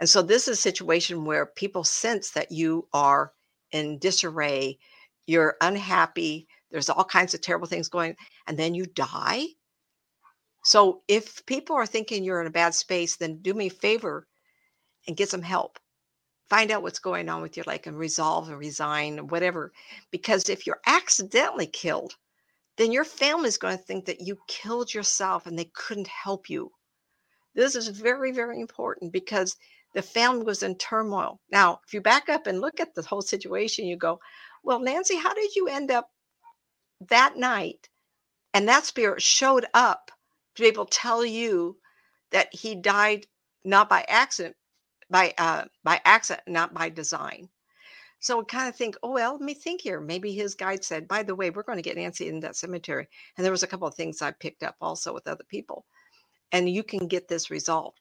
[0.00, 3.32] And so this is a situation where people sense that you are
[3.72, 4.78] in disarray,
[5.26, 8.16] you're unhappy, there's all kinds of terrible things going,
[8.46, 9.46] and then you die.
[10.64, 14.26] So if people are thinking you're in a bad space, then do me a favor
[15.06, 15.78] and get some help.
[16.48, 19.72] Find out what's going on with your life and resolve and resign, whatever.
[20.10, 22.16] Because if you're accidentally killed,
[22.76, 26.50] then your family is going to think that you killed yourself and they couldn't help
[26.50, 26.70] you.
[27.54, 29.56] This is very, very important because
[29.94, 31.40] the family was in turmoil.
[31.50, 34.20] Now, if you back up and look at the whole situation, you go,
[34.64, 36.10] Well, Nancy, how did you end up
[37.08, 37.88] that night?
[38.54, 40.10] And that spirit showed up
[40.56, 41.78] to be able to tell you
[42.32, 43.26] that he died
[43.64, 44.56] not by accident,
[45.10, 47.48] by uh, by accident, not by design.
[48.20, 50.00] So we kind of think, oh well, let me think here.
[50.00, 53.08] Maybe his guide said, by the way, we're going to get Nancy in that cemetery.
[53.36, 55.84] And there was a couple of things I picked up also with other people.
[56.52, 57.98] And you can get this resolved.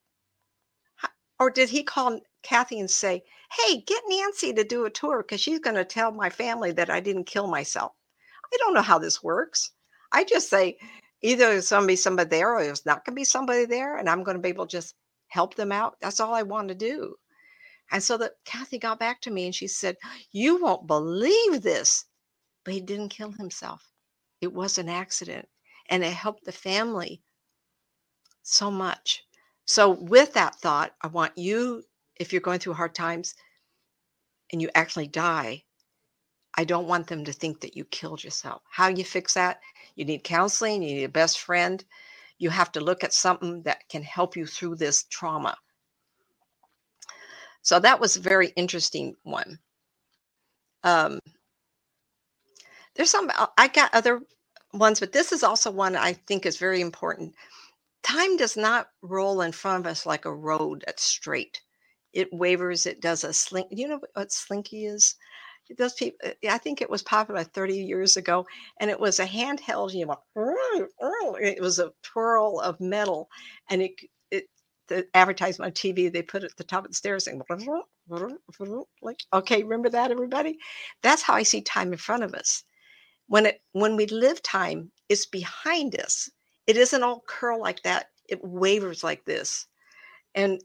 [1.44, 3.22] Or did he call Kathy and say,
[3.52, 6.90] Hey, get Nancy to do a tour because she's going to tell my family that
[6.90, 7.92] I didn't kill myself?
[8.54, 9.72] I don't know how this works.
[10.14, 10.78] I just say
[11.22, 13.98] either there's going to be somebody there or there's not going to be somebody there,
[13.98, 14.96] and I'm going to be able to just
[15.28, 15.98] help them out.
[16.00, 17.16] That's all I want to do.
[17.92, 19.98] And so that Kathy got back to me and she said,
[20.32, 22.06] You won't believe this.
[22.64, 23.86] But he didn't kill himself.
[24.40, 25.50] It was an accident.
[25.90, 27.22] And it helped the family
[28.44, 29.26] so much.
[29.66, 31.84] So, with that thought, I want you,
[32.18, 33.34] if you're going through hard times
[34.52, 35.64] and you actually die,
[36.56, 38.62] I don't want them to think that you killed yourself.
[38.70, 39.62] How you fix that?
[39.96, 41.84] You need counseling, you need a best friend.
[42.38, 45.56] You have to look at something that can help you through this trauma.
[47.62, 49.58] So that was a very interesting one.
[50.84, 51.20] Um,
[52.96, 54.22] there's some, I got other
[54.74, 57.34] ones, but this is also one I think is very important
[58.04, 61.62] time does not roll in front of us like a road that's straight.
[62.14, 63.68] It wavers, it does a slink.
[63.72, 65.16] You know what slinky is?
[65.78, 68.46] Those people, uh, I think it was popular 30 years ago,
[68.80, 73.30] and it was a handheld, you know, it was a twirl of metal,
[73.70, 73.94] and it,
[74.32, 74.46] it
[74.90, 77.42] the advertisement on TV, they put it at the top of the stairs and
[79.02, 80.58] like, okay, remember that, everybody?
[81.02, 82.64] That's how I see time in front of us.
[83.28, 86.30] When it when we live time, it's behind us.
[86.68, 88.08] It isn't all curl like that.
[88.30, 89.68] It wavers like this.
[90.36, 90.62] And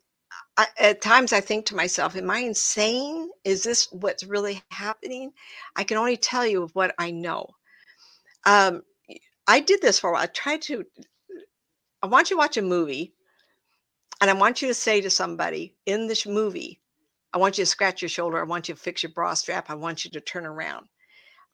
[0.56, 3.30] I, at times I think to myself, am I insane?
[3.44, 5.32] Is this what's really happening?
[5.76, 7.48] I can only tell you what I know.
[8.44, 8.82] Um,
[9.46, 10.22] I did this for a while.
[10.22, 10.84] I tried to,
[12.02, 13.14] I want you to watch a movie
[14.20, 16.80] and I want you to say to somebody in this movie,
[17.32, 18.38] I want you to scratch your shoulder.
[18.38, 19.70] I want you to fix your bra strap.
[19.70, 20.86] I want you to turn around.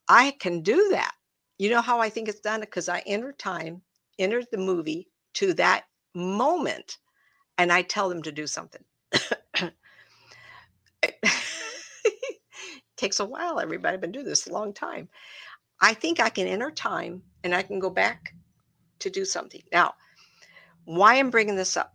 [0.09, 1.13] I can do that.
[1.59, 2.61] You know how I think it's done?
[2.61, 3.83] Because I enter time,
[4.19, 5.85] enter the movie to that
[6.15, 6.99] moment,
[7.59, 8.83] and I tell them to do something.
[12.97, 13.95] takes a while, everybody.
[13.95, 15.09] I've been doing this a long time.
[15.81, 18.35] I think I can enter time and I can go back
[19.01, 19.63] to do something.
[19.73, 19.95] Now,
[20.85, 21.95] why I'm bringing this up,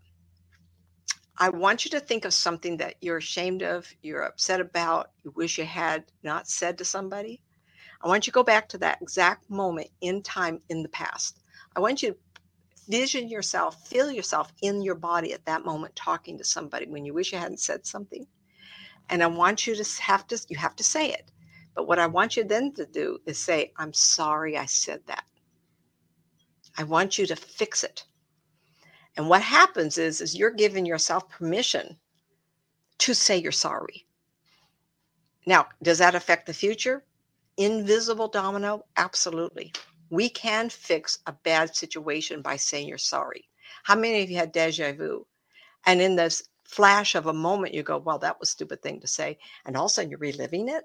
[1.38, 5.32] I want you to think of something that you're ashamed of, you're upset about, you
[5.36, 7.42] wish you had not said to somebody.
[8.02, 11.40] I want you to go back to that exact moment in time in the past.
[11.76, 12.18] I want you to
[12.90, 17.14] vision yourself, feel yourself in your body at that moment talking to somebody when you
[17.14, 18.26] wish you hadn't said something.
[19.10, 21.32] And I want you to have to, you have to say it.
[21.76, 25.24] But what I want you then to do is say, I'm sorry I said that.
[26.78, 28.06] I want you to fix it.
[29.18, 31.98] And what happens is, is you're giving yourself permission
[33.00, 34.06] to say you're sorry.
[35.46, 37.04] Now, does that affect the future?
[37.60, 38.86] invisible domino?
[38.96, 39.74] Absolutely.
[40.10, 43.48] We can fix a bad situation by saying you're sorry.
[43.84, 45.26] How many of you had deja vu?
[45.86, 49.00] And in this flash of a moment, you go, well, that was a stupid thing
[49.02, 49.38] to say.
[49.66, 50.84] And all of a sudden you're reliving it.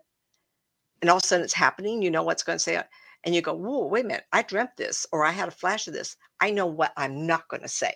[1.01, 2.03] And all of a sudden it's happening.
[2.03, 2.83] You know what's going to say.
[3.25, 4.25] And you go, whoa, wait a minute.
[4.33, 6.17] I dreamt this or I had a flash of this.
[6.41, 7.95] I know what I'm not going to say.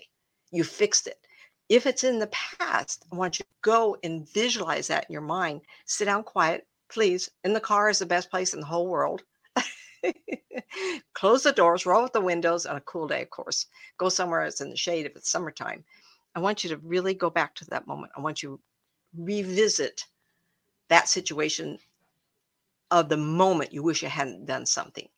[0.50, 1.18] You fixed it.
[1.68, 5.22] If it's in the past, I want you to go and visualize that in your
[5.22, 5.60] mind.
[5.84, 7.30] Sit down quiet, please.
[7.44, 9.22] In the car is the best place in the whole world.
[11.14, 13.66] Close the doors, roll up the windows on a cool day, of course.
[13.98, 15.84] Go somewhere that's in the shade if it's summertime.
[16.34, 18.12] I want you to really go back to that moment.
[18.16, 18.60] I want you
[19.16, 20.04] to revisit
[20.88, 21.78] that situation
[22.90, 25.08] of the moment you wish you hadn't done something.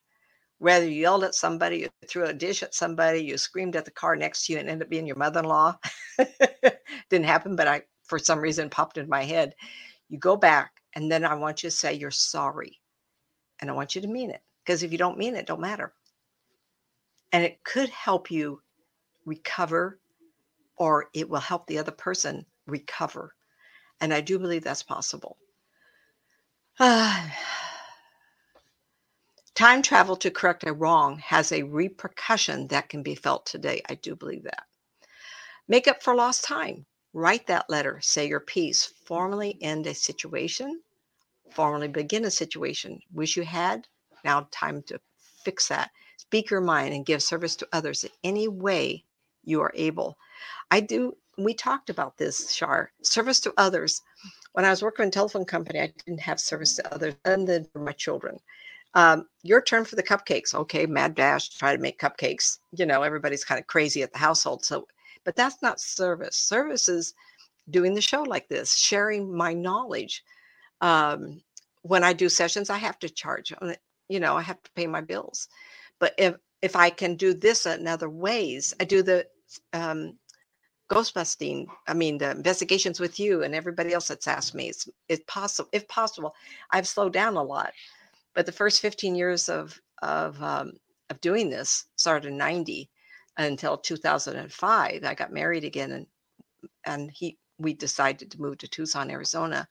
[0.58, 3.90] Whether you yelled at somebody, you threw a dish at somebody, you screamed at the
[3.90, 5.78] car next to you and ended up being your mother-in-law.
[7.10, 9.54] Didn't happen, but I for some reason popped into my head.
[10.08, 12.80] You go back and then I want you to say you're sorry.
[13.60, 14.42] And I want you to mean it.
[14.70, 15.92] Because if you don't mean it, it don't matter.
[17.32, 18.62] And it could help you
[19.26, 19.98] recover
[20.76, 23.34] or it will help the other person recover.
[24.00, 25.36] And I do believe that's possible.
[26.78, 27.30] Uh,
[29.56, 33.82] time travel to correct a wrong has a repercussion that can be felt today.
[33.88, 34.66] I do believe that.
[35.66, 36.86] Make up for lost time.
[37.12, 40.80] Write that letter, say your piece, formally end a situation,
[41.50, 43.00] formally begin a situation.
[43.12, 43.88] Wish you had,
[44.24, 45.00] now time to
[45.44, 45.90] fix that.
[46.16, 49.04] Speak your mind and give service to others in any way
[49.44, 50.16] you are able.
[50.70, 54.02] I do, we talked about this, Shar, service to others.
[54.52, 57.44] When I was working in a telephone company, I didn't have service to others other
[57.44, 58.38] than for my children.
[58.94, 60.54] Um, your turn for the cupcakes.
[60.54, 62.58] Okay, mad dash, try to make cupcakes.
[62.72, 64.64] You know, everybody's kind of crazy at the household.
[64.64, 64.86] So
[65.24, 66.36] but that's not service.
[66.36, 67.14] Service is
[67.68, 70.24] doing the show like this, sharing my knowledge.
[70.80, 71.42] Um,
[71.82, 73.52] when I do sessions, I have to charge.
[74.10, 75.48] You know, I have to pay my bills.
[76.00, 79.26] But if if I can do this in other ways, I do the
[79.72, 80.18] um,
[80.88, 81.68] ghost busting.
[81.86, 84.68] I mean, the investigations with you and everybody else that's asked me.
[84.68, 86.34] It's, it's possible, if possible.
[86.72, 87.72] I've slowed down a lot,
[88.34, 90.72] but the first 15 years of of um,
[91.10, 92.90] of doing this started in 90
[93.38, 95.04] until 2005.
[95.04, 96.06] I got married again, and
[96.84, 99.68] and he we decided to move to Tucson, Arizona.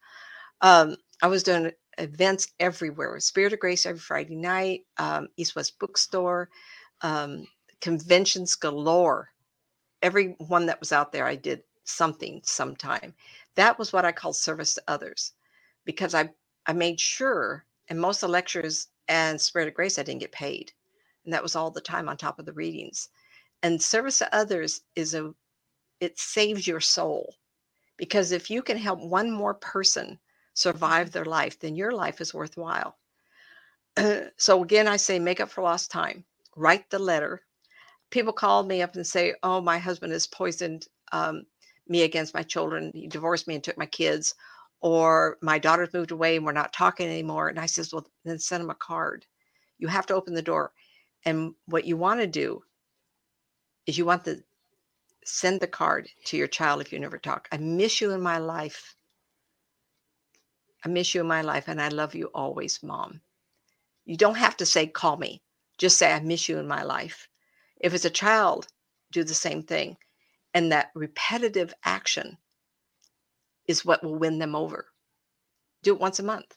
[0.61, 3.19] Um, I was doing events everywhere.
[3.21, 6.49] Spirit of Grace every Friday night, um, East West Bookstore,
[7.01, 7.47] um,
[7.81, 9.29] conventions galore.
[10.03, 13.13] Every one that was out there, I did something sometime.
[13.55, 15.33] That was what I called service to others,
[15.85, 16.31] because I
[16.67, 20.31] I made sure, and most of the lectures and Spirit of Grace, I didn't get
[20.33, 20.73] paid,
[21.25, 23.01] and that was all the time on top of the readings
[23.63, 25.33] and service to others is a
[26.01, 27.35] it saves your soul
[27.97, 30.19] because if you can help one more person
[30.59, 32.97] survive their life then your life is worthwhile
[34.37, 37.41] so again i say make up for lost time write the letter
[38.11, 41.43] people call me up and say, "Oh, my husband has poisoned um,
[41.87, 42.91] me against my children.
[42.95, 44.35] He divorced me and took my kids."
[44.81, 47.49] Or my daughter's moved away and we're not talking anymore.
[47.49, 49.25] And I says, Well, then send him a card.
[49.77, 50.71] You have to open the door.
[51.25, 52.63] And what you want to do
[53.85, 54.43] is you want to
[55.25, 57.49] send the card to your child if you never talk.
[57.51, 58.95] I miss you in my life.
[60.83, 63.21] I miss you in my life and I love you always, mom.
[64.05, 65.41] You don't have to say, call me.
[65.77, 67.27] Just say, I miss you in my life.
[67.79, 68.67] If it's a child,
[69.11, 69.97] do the same thing.
[70.53, 72.37] And that repetitive action
[73.67, 74.87] is what will win them over.
[75.83, 76.55] Do it once a month.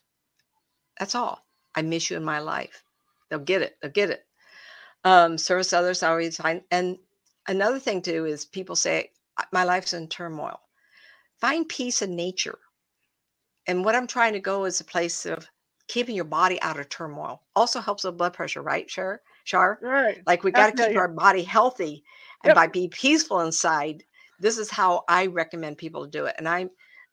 [0.99, 1.45] That's all.
[1.75, 2.83] I miss you in my life.
[3.29, 3.77] They'll get it.
[3.81, 4.25] They'll get it.
[5.03, 6.61] Um, service others always find.
[6.71, 6.97] And
[7.47, 9.11] another thing too is people say,
[9.51, 10.59] my life's in turmoil.
[11.39, 12.59] Find peace in nature.
[13.67, 15.47] And what I'm trying to go is a place of
[15.87, 17.41] keeping your body out of turmoil.
[17.55, 19.21] Also helps with blood pressure, right, Shar?
[19.43, 19.79] Shar?
[19.81, 20.21] Right.
[20.25, 22.03] Like we got to keep our body healthy
[22.43, 22.55] and Yep.
[22.55, 24.03] by being peaceful inside.
[24.39, 26.35] This is how I recommend people to do it.
[26.37, 26.69] And I'm,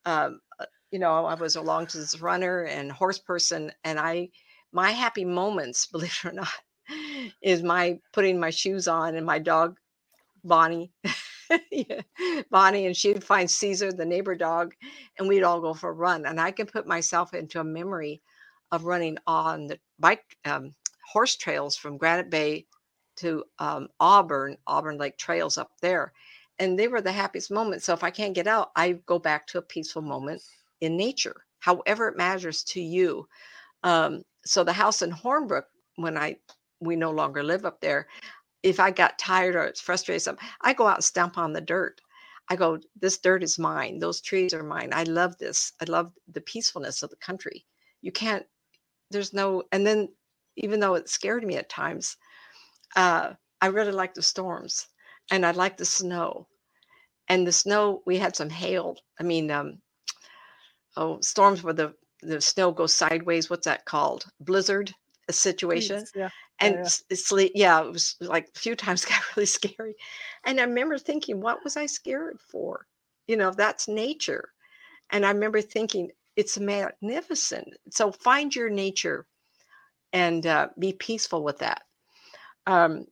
[0.07, 4.30] um, uh, you know, I was a long distance runner and horse person, and I,
[4.72, 6.48] my happy moments, believe it or not,
[7.42, 9.76] is my putting my shoes on and my dog,
[10.42, 10.92] Bonnie,
[11.70, 12.03] yeah,
[12.51, 14.74] Bonnie, and she'd find Caesar, the neighbor dog,
[15.18, 16.26] and we'd all go for a run.
[16.26, 18.22] And I can put myself into a memory
[18.72, 20.74] of running on the bike um,
[21.12, 22.66] horse trails from Granite Bay
[23.16, 26.12] to um, Auburn, Auburn Lake trails up there.
[26.59, 27.84] And they were the happiest moments.
[27.86, 30.42] So if I can't get out, I go back to a peaceful moment
[30.80, 33.26] in nature, however it matters to you.
[33.82, 35.64] Um, so the house in Hornbrook,
[35.96, 36.36] when I
[36.80, 38.07] we no longer live up there,
[38.62, 41.61] if I got tired or it's frustrated, something, I go out and stomp on the
[41.61, 42.00] dirt.
[42.48, 43.98] I go, this dirt is mine.
[43.98, 44.90] Those trees are mine.
[44.92, 45.72] I love this.
[45.80, 47.64] I love the peacefulness of the country.
[48.02, 48.44] You can't.
[49.11, 49.62] There's no.
[49.72, 50.08] And then,
[50.56, 52.16] even though it scared me at times,
[52.96, 54.88] uh, I really like the storms,
[55.30, 56.48] and I like the snow.
[57.28, 58.96] And the snow, we had some hail.
[59.20, 59.80] I mean, um,
[60.96, 63.48] oh, storms where the the snow goes sideways.
[63.48, 64.26] What's that called?
[64.40, 64.92] Blizzard
[65.32, 66.30] situation Yeah.
[66.61, 66.82] And yeah.
[66.86, 69.94] s- it's le- yeah it was like a few times got really scary.
[70.44, 72.86] And i remember thinking what was i scared for?
[73.28, 74.50] You know that's nature.
[75.11, 77.68] And i remember thinking it's magnificent.
[77.90, 79.26] So find your nature
[80.12, 81.82] and uh, be peaceful with that.
[82.66, 83.06] Um,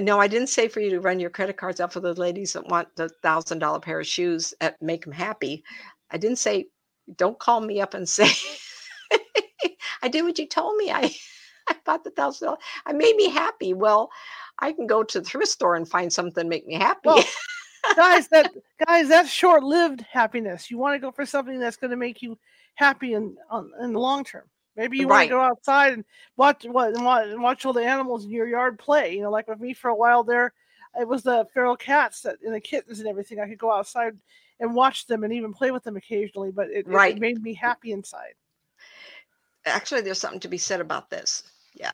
[0.00, 2.54] no i didn't say for you to run your credit cards out for the ladies
[2.54, 5.64] that want the thousand dollar pair of shoes at make them happy.
[6.10, 6.66] I didn't say
[7.16, 8.28] don't call me up and say
[10.02, 10.90] i did what you told me.
[10.90, 11.14] I
[11.68, 12.60] I bought the thousand dollars.
[12.86, 13.74] I made me happy.
[13.74, 14.10] Well,
[14.58, 17.00] I can go to the thrift store and find something to make me happy.
[17.06, 17.24] Well,
[17.96, 18.52] guys, that
[18.86, 20.70] guys, that's short-lived happiness.
[20.70, 22.38] You want to go for something that's going to make you
[22.74, 24.44] happy in on, in the long term.
[24.76, 26.04] Maybe you want to go outside and
[26.36, 29.14] watch what and watch, and watch all the animals in your yard play.
[29.14, 30.52] You know, like with me for a while there,
[31.00, 33.38] it was the feral cats that and the kittens and everything.
[33.40, 34.16] I could go outside
[34.60, 37.16] and watch them and even play with them occasionally, but it, it- Right.
[37.16, 38.34] it made me happy inside.
[39.66, 41.42] Actually, there's something to be said about this.
[41.74, 41.92] Yeah.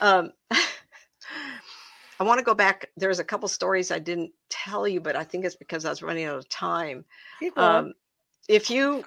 [0.00, 2.90] Um, I want to go back.
[2.96, 6.02] There's a couple stories I didn't tell you, but I think it's because I was
[6.02, 7.04] running out of time.
[7.56, 7.94] Um,
[8.48, 9.04] if you,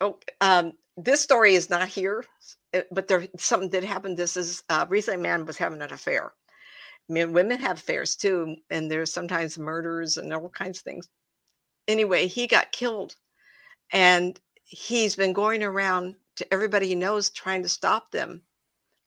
[0.00, 2.24] oh, um, this story is not here,
[2.74, 4.14] uh, but there something did happen.
[4.14, 6.32] This is uh, recently, a man was having an affair.
[7.08, 11.08] I mean, women have affairs too, and there's sometimes murders and all kinds of things.
[11.88, 13.16] Anyway, he got killed,
[13.92, 14.38] and
[14.68, 18.42] he's been going around to everybody he knows trying to stop them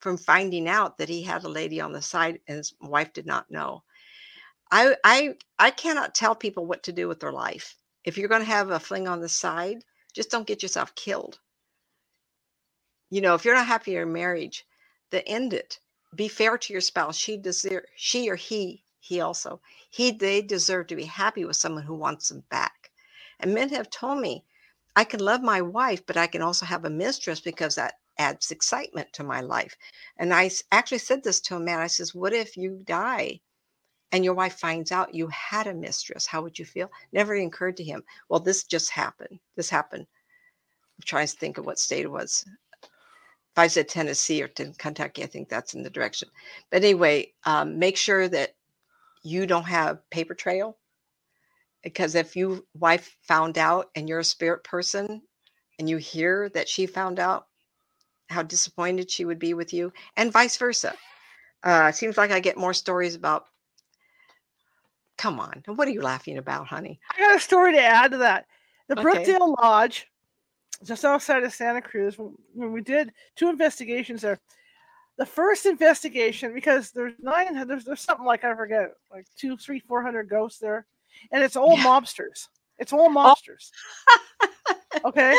[0.00, 3.26] from finding out that he had a lady on the side and his wife did
[3.26, 3.84] not know.
[4.72, 7.76] I I I cannot tell people what to do with their life.
[8.04, 9.84] If you're going to have a fling on the side,
[10.14, 11.38] just don't get yourself killed.
[13.10, 14.64] You know, if you're not happy in your marriage,
[15.10, 15.78] then end it.
[16.16, 17.16] Be fair to your spouse.
[17.16, 19.60] She deserve she or he he also
[19.90, 22.90] he they deserve to be happy with someone who wants them back.
[23.38, 24.44] And men have told me,
[24.94, 28.50] I can love my wife, but I can also have a mistress because that adds
[28.50, 29.74] excitement to my life.
[30.18, 31.80] And I actually said this to a man.
[31.80, 33.40] I says, "What if you die
[34.12, 36.26] and your wife finds out you had a mistress?
[36.26, 38.04] How would you feel?" Never occurred to him.
[38.28, 39.40] Well, this just happened.
[39.56, 40.06] This happened.
[40.98, 42.44] I'm trying to think of what state it was.
[42.82, 46.30] If I said Tennessee or Kentucky, I think that's in the direction.
[46.70, 48.54] But anyway, um, make sure that
[49.22, 50.78] you don't have paper trail
[51.82, 55.22] because if you wife found out and you're a spirit person
[55.78, 57.46] and you hear that she found out
[58.28, 60.94] how disappointed she would be with you and vice versa
[61.64, 63.46] uh seems like i get more stories about
[65.18, 68.18] come on what are you laughing about honey I got a story to add to
[68.18, 68.46] that.
[68.88, 69.24] The Okay.
[69.24, 70.08] Brookdale Lodge,
[70.84, 74.40] just outside of Santa Cruz, when we did two investigations there,
[75.18, 79.80] the first investigation because there's nine there's there's something like I forget like two three
[79.80, 80.86] four hundred ghosts there,
[81.30, 81.84] and it's all Yeah.
[81.84, 82.48] mobsters.
[82.78, 83.70] It's all mobsters.
[85.04, 85.34] okay,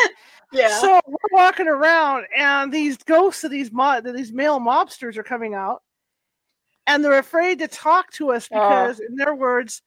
[0.51, 0.79] Yeah.
[0.79, 5.53] so we're walking around, and these ghosts of these mo- these male mobsters are coming
[5.53, 5.83] out,
[6.87, 8.55] and they're afraid to talk to us Oh.
[8.55, 9.81] because, in their words,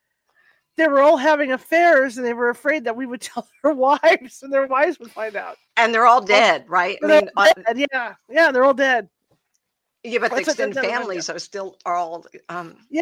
[0.76, 4.42] they were all having affairs, and they were afraid that we would tell their wives,
[4.42, 5.56] and their wives would find out.
[5.76, 6.98] and they're all dead, right?
[7.02, 9.08] I mean, yeah, yeah, they're all dead.
[10.04, 12.24] yeah, but the What's it- extended families are still are all.
[12.48, 13.00] Um, Yeah.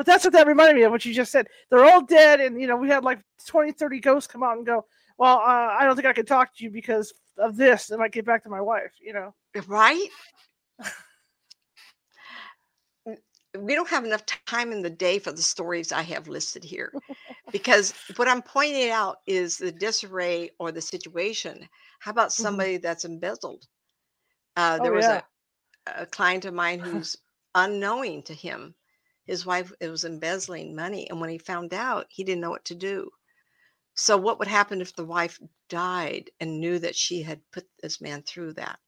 [0.00, 1.46] But that's what that reminded me of what you just said.
[1.68, 4.64] They're all dead, and you know, we had like 20, 30 ghosts come out and
[4.64, 4.86] go,
[5.18, 7.90] Well, uh, I don't think I can talk to you because of this.
[7.90, 9.34] And I get back to my wife, you know.
[9.66, 10.08] right?
[13.58, 16.92] We don't have enough time in the day for the stories I have listed here
[17.52, 21.68] because what I'm pointing out is the disarray or the situation.
[21.98, 23.66] How about somebody that's embezzled?
[24.56, 25.22] Uh, Oh, there was yeah.
[25.88, 27.16] a, a client of mine who's
[27.56, 28.74] unknowing to him.
[29.30, 32.66] His wife it was embezzling money, and when he found out, he didn't know what
[32.66, 33.10] to do.
[33.94, 38.00] So, what would happen if the wife died and knew that she had put this
[38.00, 38.80] man through that?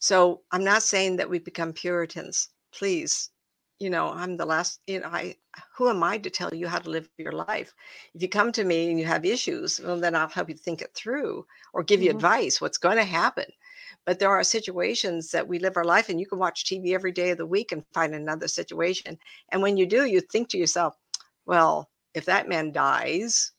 [0.00, 2.50] So, I'm not saying that we become Puritans.
[2.72, 3.30] Please,
[3.78, 5.36] you know, I'm the last, you know, I,
[5.76, 7.74] who am I to tell you how to live your life?
[8.14, 10.82] If you come to me and you have issues, well, then I'll help you think
[10.82, 12.10] it through or give you Mhm.
[12.10, 13.46] advice what's going to happen.
[14.10, 17.12] But there are situations that we live our life, and you can watch TV every
[17.12, 19.16] day of the week and find another situation.
[19.50, 20.96] And when you do, you think to yourself,
[21.46, 23.52] well, if that man dies,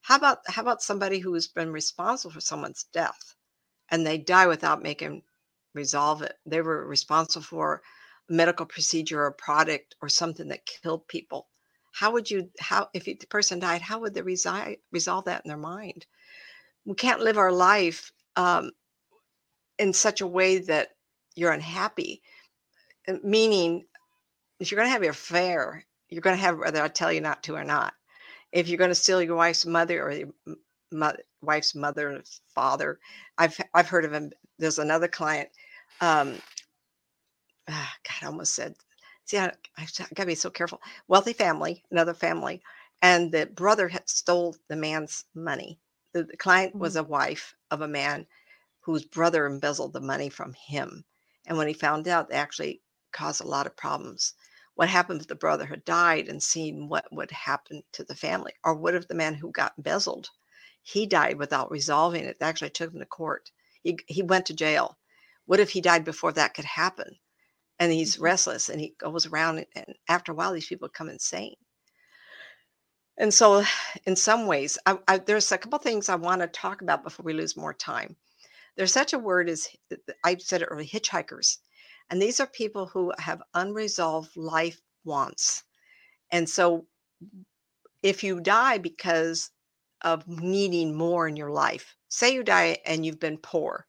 [0.00, 3.36] how about how about somebody who has been responsible for someone's death
[3.88, 5.22] and they die without making
[5.72, 6.34] resolve it?
[6.44, 7.80] They were responsible for
[8.28, 11.46] a medical procedure or product or something that killed people.
[11.92, 15.48] How would you how if the person died, how would they resi- resolve that in
[15.48, 16.06] their mind?
[16.84, 18.72] We can't live our life um,
[19.78, 20.90] in such a way that
[21.36, 22.22] you're unhappy.
[23.24, 23.84] Meaning,
[24.60, 27.20] if you're going to have your affair, you're going to have whether I tell you
[27.20, 27.94] not to or not.
[28.52, 30.56] If you're going to steal your wife's mother or your m-
[30.92, 32.24] mo- wife's mother and
[32.54, 32.98] father,
[33.38, 34.32] I've I've heard of him.
[34.58, 35.50] There's another client.
[36.00, 36.36] Um,
[37.68, 38.74] ah, God, I almost said.
[39.26, 40.80] See, I, I got to be so careful.
[41.08, 42.62] Wealthy family, another family,
[43.02, 45.78] and the brother had stole the man's money.
[46.14, 48.26] The, the client was a wife of a man
[48.86, 51.04] whose brother embezzled the money from him.
[51.46, 52.82] And when he found out, they actually
[53.12, 54.34] caused a lot of problems.
[54.76, 58.54] What happened if the brother had died and seen what would happen to the family?
[58.64, 60.30] Or what if the man who got embezzled,
[60.82, 62.38] he died without resolving it?
[62.40, 63.50] They actually took him to court.
[63.82, 64.98] He, he went to jail.
[65.46, 67.18] What if he died before that could happen?
[67.78, 68.22] And he's Mhm.
[68.22, 71.56] restless and he goes around, and, and after a while, these people come insane.
[73.18, 73.62] And so,
[74.06, 77.24] in some ways, I, I, there's a couple things I want to talk about before
[77.24, 78.16] we lose more time.
[78.76, 79.68] There's such a word as
[80.24, 81.58] I said it earlier, hitchhikers.
[82.10, 85.64] And these are people who have unresolved life wants.
[86.30, 86.86] And so
[88.02, 89.50] if you die because
[90.02, 93.86] of needing more in your life, say you die and you've been poor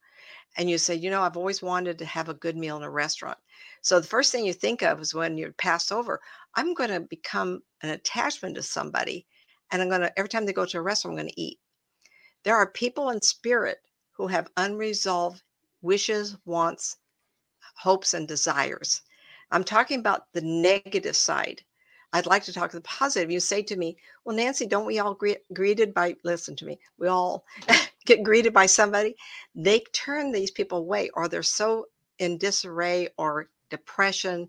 [0.57, 2.89] and you say, you know, I've always wanted to have a good meal in a
[2.89, 3.37] restaurant.
[3.81, 6.19] So the first thing you think of is when you're passed over,
[6.55, 9.27] I'm going to become an attachment to somebody
[9.71, 11.59] and I'm going to, every time they go to a restaurant, I'm going to eat.
[12.43, 13.79] There are people in spirit
[14.17, 15.43] who have unresolved
[15.81, 16.97] wishes, wants,
[17.77, 19.01] hopes, and desires.
[19.51, 21.61] I'm talking about the negative side.
[22.13, 23.31] I'd like to talk to the positive.
[23.31, 26.79] You say to me, Well, Nancy, don't we all gre- greeted by, listen to me,
[26.99, 27.45] we all
[28.05, 29.15] get greeted by somebody?
[29.55, 31.85] They turn these people away, or they're so
[32.19, 34.47] in disarray or depression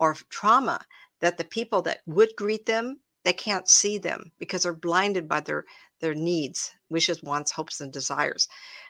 [0.00, 0.80] or trauma
[1.20, 5.40] that the people that would greet them, they can't see them because they're blinded by
[5.40, 5.64] their
[6.00, 8.48] their needs, wishes, wants, hopes, and desires.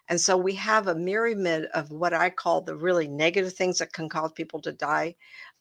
[0.09, 3.93] And so we have a myriad of what I call the really negative things that
[3.93, 5.17] can cause people to die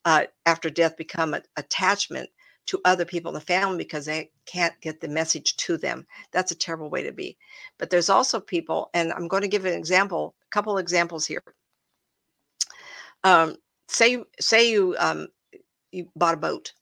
[0.05, 2.29] uh, after death become an attachment
[2.67, 6.05] to other people in the family because they can't get the message to them.
[6.31, 7.37] That's a terrible way to be.
[7.77, 11.43] But there's also people, and I'm going to give an example, a couple examples here.
[13.23, 13.57] Um,
[13.89, 15.27] say say you um,
[15.91, 16.73] you bought a boat,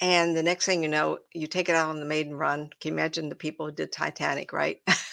[0.00, 2.70] and the next thing you know, you take it out on the maiden run.
[2.80, 4.80] Can you imagine the people who did Titanic, right?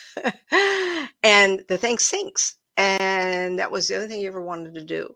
[1.23, 5.15] and the thing sinks, and that was the only thing you ever wanted to do.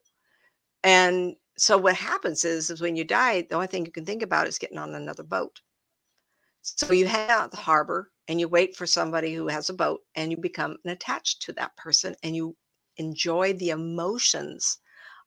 [0.83, 4.21] And so what happens is, is when you die, the only thing you can think
[4.21, 5.61] about is getting on another boat.
[6.61, 9.99] So you head out the harbor and you wait for somebody who has a boat,
[10.15, 12.55] and you become attached to that person, and you
[12.97, 14.77] enjoy the emotions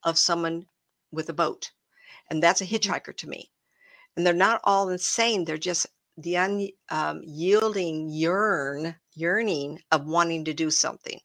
[0.04, 0.66] of someone
[1.12, 1.70] with a boat.
[2.30, 2.76] And that's a mm-hmm.
[2.76, 3.50] hitchhiker to me.
[4.16, 5.44] And they're not all insane.
[5.44, 11.18] They're just the unyielding um, yearn, yearning of wanting to do something.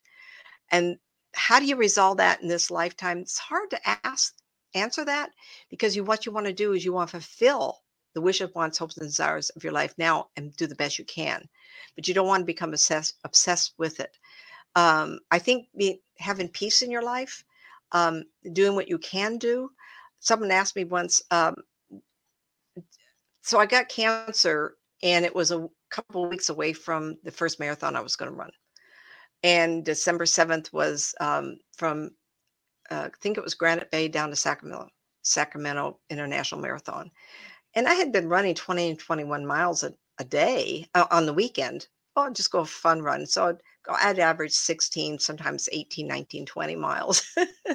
[0.71, 0.97] And
[1.33, 3.19] how do you resolve that in this lifetime?
[3.19, 4.33] It's hard to ask
[4.73, 5.31] answer that
[5.69, 7.79] because you what you want to do is you want to fulfill
[8.13, 11.05] the wishes, wants, hopes, and desires of your life now and do the best you
[11.05, 11.47] can.
[11.95, 14.17] But you don't want to become obsessed obsessed with it.
[14.75, 17.43] Um, I think be, having peace in your life,
[17.91, 18.23] um,
[18.53, 19.69] doing what you can do.
[20.19, 21.21] Someone asked me once.
[21.31, 21.55] Um,
[23.41, 27.95] so I got cancer, and it was a couple weeks away from the first marathon
[27.95, 28.51] I was going to run.
[29.43, 32.11] And December seventh was um, from
[32.91, 34.87] uh, I think it was Granite Bay down to Sacramento,
[35.23, 37.09] Sacramento International Marathon.
[37.73, 41.33] And I had been running 20 and 21 miles a, a day uh, on the
[41.33, 41.87] weekend.
[42.15, 43.25] Oh, I'd just go for fun run.
[43.25, 47.25] So I'd, go, I'd average 16, sometimes 18, 19, 20 miles.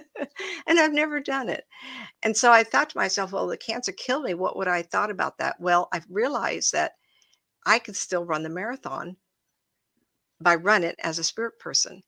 [0.67, 1.65] and I've never done it.
[2.23, 4.35] And so I thought to myself, well, the cancer killed me.
[4.35, 5.59] What would I thought about that?
[5.59, 6.93] Well, I've realized that
[7.67, 9.17] I could still run the marathon
[10.41, 12.03] by run it as a spirit person.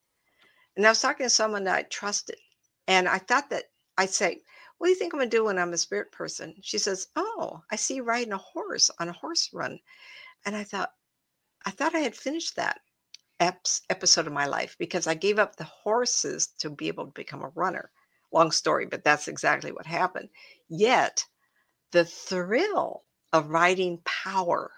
[0.76, 2.38] And I was talking to someone that I trusted
[2.86, 3.64] and I thought that
[3.98, 4.40] I'd say,
[4.78, 6.54] What do you think I'm to do when I'm a spirit person?
[6.62, 9.80] She says, Oh, I see you riding a horse on a horse run.
[10.46, 10.92] And I thought,
[11.66, 12.80] I thought I had finished that
[13.40, 17.42] episode of my life because I gave up the horses to be able to become
[17.42, 17.90] a runner.
[18.32, 20.28] Long story, but that's exactly what happened.
[20.68, 21.24] Yet,
[21.92, 24.70] the thrill of riding power,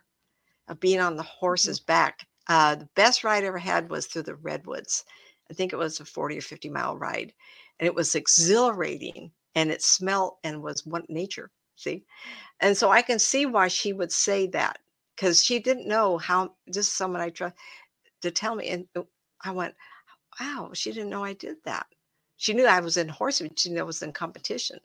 [0.70, 1.38] of being on the mm-hmm.
[1.38, 5.04] horse's back, uh, the best ride I ever had was through the redwoods.
[5.50, 7.34] I think it was a 40 or 50 mile ride
[7.80, 12.04] and it was exhilarating and it smelled and was one nature see
[12.60, 14.78] and so i can see why she would say that
[15.16, 17.56] because she didn't know how just someone i trust
[18.22, 19.02] to tell me and uh,
[19.42, 19.74] i went
[20.38, 21.86] wow she didn't know i did that
[22.36, 24.78] she knew i was in horse but she knew i was in competition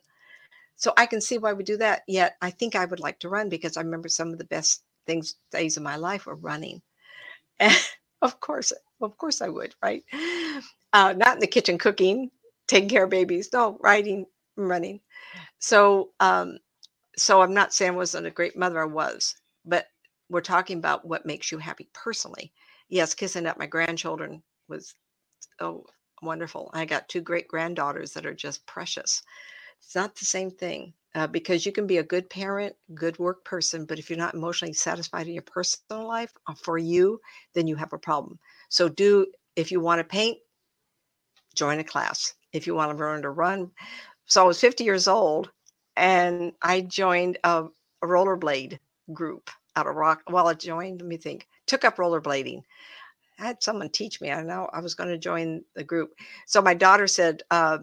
[0.74, 3.28] so i can see why we do that yet i think i would like to
[3.28, 6.82] run because i remember some of the best things days of my life were running
[7.60, 7.74] and
[8.22, 10.04] of course of course i would right
[10.94, 12.30] uh, not in the kitchen cooking
[12.68, 13.50] taking care of babies.
[13.52, 14.26] No, riding,
[14.56, 15.00] running.
[15.60, 16.58] So, um,
[17.18, 18.80] so I'm not saying I wasn't a great mother.
[18.82, 19.86] I was, but
[20.30, 22.52] we're talking about what makes you happy personally.
[22.88, 24.94] Yes, kissing up my grandchildren was
[25.60, 25.84] oh
[26.22, 26.70] wonderful.
[26.74, 29.22] I got two great granddaughters that are just precious.
[29.80, 33.44] It's not the same thing uh, because you can be a good parent, good work
[33.44, 37.20] person, but if you're not emotionally satisfied in your personal life uh, for you,
[37.54, 38.38] then you have a problem.
[38.68, 40.38] So do if you want to paint,
[41.54, 43.70] join a class if you want to learn to run.
[44.26, 45.50] So I was 50 years old
[45.96, 47.64] and I joined a,
[48.02, 48.78] a rollerblade
[49.12, 50.22] group out of rock.
[50.28, 52.62] Well, I joined, let me think, took up rollerblading.
[53.38, 54.30] I had someone teach me.
[54.30, 56.12] I know I was going to join the group.
[56.46, 57.78] So my daughter said, uh,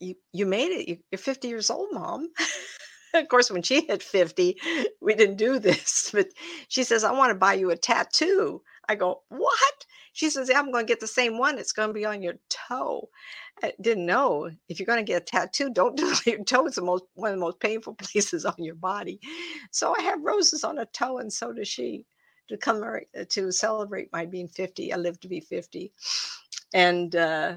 [0.00, 0.88] you, you made it.
[0.88, 2.28] You, you're 50 years old, mom.
[3.14, 4.56] of course, when she hit 50,
[5.00, 6.28] we didn't do this, but
[6.68, 8.62] she says, I want to buy you a tattoo.
[8.88, 9.86] I go, What?
[10.16, 11.58] She says, yeah, I'm going to get the same one.
[11.58, 13.10] It's going to be on your toe.
[13.62, 16.26] I didn't know if you're going to get a tattoo, don't do it.
[16.26, 19.20] Your toe is the most one of the most painful places on your body.
[19.72, 22.06] So I have roses on a toe, and so does she.
[22.48, 22.82] To come
[23.28, 25.92] to celebrate my being 50, I live to be 50,
[26.72, 27.54] and uh,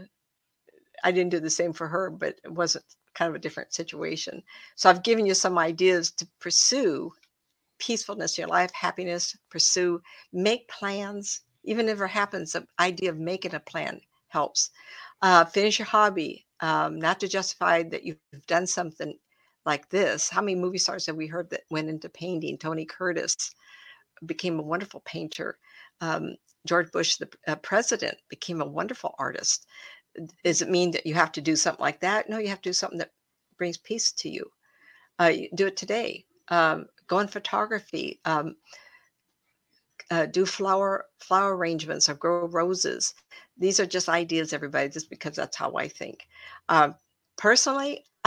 [1.03, 4.43] I didn't do the same for her, but it wasn't kind of a different situation.
[4.75, 7.11] So I've given you some ideas to pursue
[7.79, 10.01] peacefulness in your life, happiness, pursue,
[10.33, 11.41] make plans.
[11.63, 14.71] Even if it happens, the idea of making a plan helps.
[15.21, 19.17] Uh, finish your hobby, um, not to justify that you've done something
[19.65, 20.29] like this.
[20.29, 22.57] How many movie stars have we heard that went into painting?
[22.57, 23.51] Tony Curtis
[24.25, 25.57] became a wonderful painter.
[26.01, 29.65] Um, George Bush, the uh, president, became a wonderful artist.
[30.43, 32.29] Does it mean that you have to do something like that?
[32.29, 33.11] No, you have to do something that
[33.57, 34.45] brings peace to you.
[35.19, 36.25] Uh, you do it today.
[36.49, 38.19] Um, go in photography.
[38.25, 38.55] Um,
[40.11, 43.13] uh, do flower flower arrangements or grow roses.
[43.57, 46.27] These are just ideas, everybody, just because that's how I think.
[46.69, 46.95] Um,
[47.37, 48.05] personally,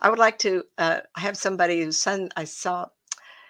[0.00, 2.86] I would like to uh, have somebody whose son I saw.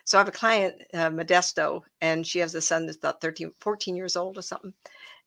[0.04, 3.52] So I have a client, uh, Modesto, and she has a son that's about 13,
[3.60, 4.72] 14 years old or something.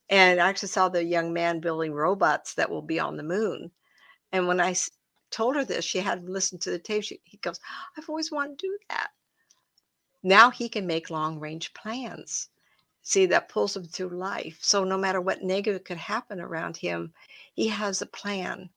[0.10, 3.72] And I actually saw the young man building robots that will be on the moon.
[4.32, 4.76] And when I
[5.30, 7.04] told her this, she had listened to the tape.
[7.04, 7.60] She, he goes,
[7.98, 9.10] I've always wanted to do that.
[10.24, 12.50] Now he can make long range plans.
[13.04, 14.58] See, that pulls him through life.
[14.62, 17.14] So no matter what negative could happen around him,
[17.54, 18.70] he has a plan.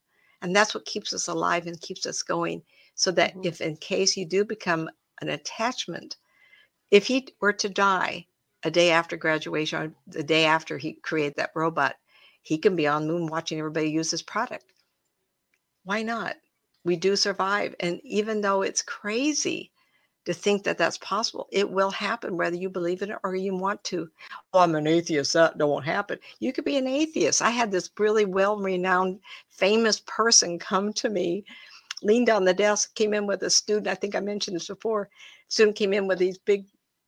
[0.42, 2.62] And that's what keeps us alive and keeps us going.
[2.94, 3.46] So that mm-hmm.
[3.46, 4.88] if, in case you do become
[5.20, 6.16] an attachment,
[6.90, 8.26] if he were to die
[8.64, 11.97] a day after graduation the day after he created that robot,
[12.43, 14.64] he can be on moon watching everybody use his product.
[15.84, 16.36] Why not?
[16.84, 17.74] We do survive.
[17.80, 19.72] And even though it's crazy,
[20.24, 21.48] to think that that's possible.
[21.51, 24.09] It will happen whether you believe in it or you want to.
[24.55, 25.32] I'm an atheist.
[25.32, 26.18] That won't happen.
[26.39, 27.43] You could be an atheist.
[27.43, 31.44] I had this really well renowned, famous person come to me,
[32.02, 33.89] leaned on the desk, came in with a student.
[33.89, 35.09] I think I mentioned this before.
[35.48, 36.66] Student came in with these big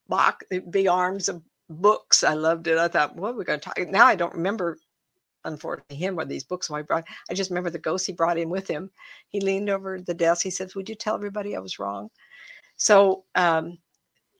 [0.08, 2.24] box, big arms of books.
[2.24, 2.78] I loved it.
[2.78, 3.78] I thought, what are we going to talk?
[3.88, 4.78] Now I don't remember
[5.44, 7.04] unfortunately him or these books I brought.
[7.30, 8.90] I just remember the ghost he brought in with him.
[9.28, 10.42] He leaned over the desk.
[10.42, 12.08] He says, Would you tell everybody I was wrong?
[12.76, 13.78] So um,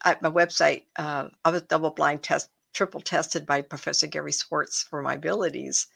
[0.05, 4.83] at my website, uh, I was double blind test, triple tested by Professor Gary Schwartz
[4.83, 5.87] for my abilities.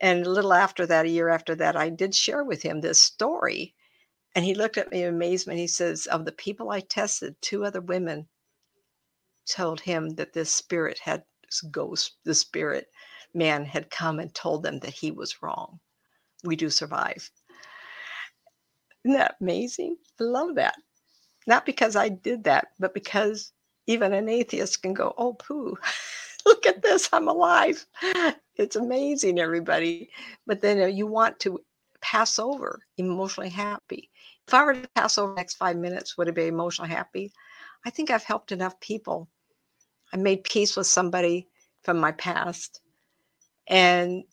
[0.00, 3.00] And a little after that, a year after that, I did share with him this
[3.00, 3.74] story.
[4.34, 5.58] And he looked at me in amazement.
[5.58, 8.28] He says, Of the people I tested, two other women
[9.46, 12.88] told him that this spirit had this ghost, the spirit
[13.34, 15.80] man had come and told them that he was wrong.
[16.44, 17.30] We do survive.
[19.04, 19.96] Isn't that amazing?
[20.20, 20.76] I love that
[21.46, 23.52] not because I did that, but because
[23.86, 25.76] even an atheist can go, oh, poo,
[26.46, 27.86] look at this, I'm alive.
[28.56, 30.10] It's amazing, everybody.
[30.46, 31.60] But then uh, you want to
[32.00, 34.10] pass over emotionally happy.
[34.48, 37.32] If I were to pass over the next five minutes, would it be emotionally happy?
[37.84, 39.28] I think I've helped enough people.
[40.12, 41.48] I made peace with somebody
[41.82, 42.80] from my past,
[43.66, 44.24] and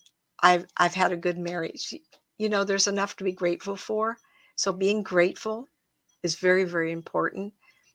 [0.41, 1.93] I've I've had a good marriage.
[2.37, 4.17] You know, there's enough to be grateful for.
[4.55, 5.67] So being grateful
[6.23, 7.53] is very, very important.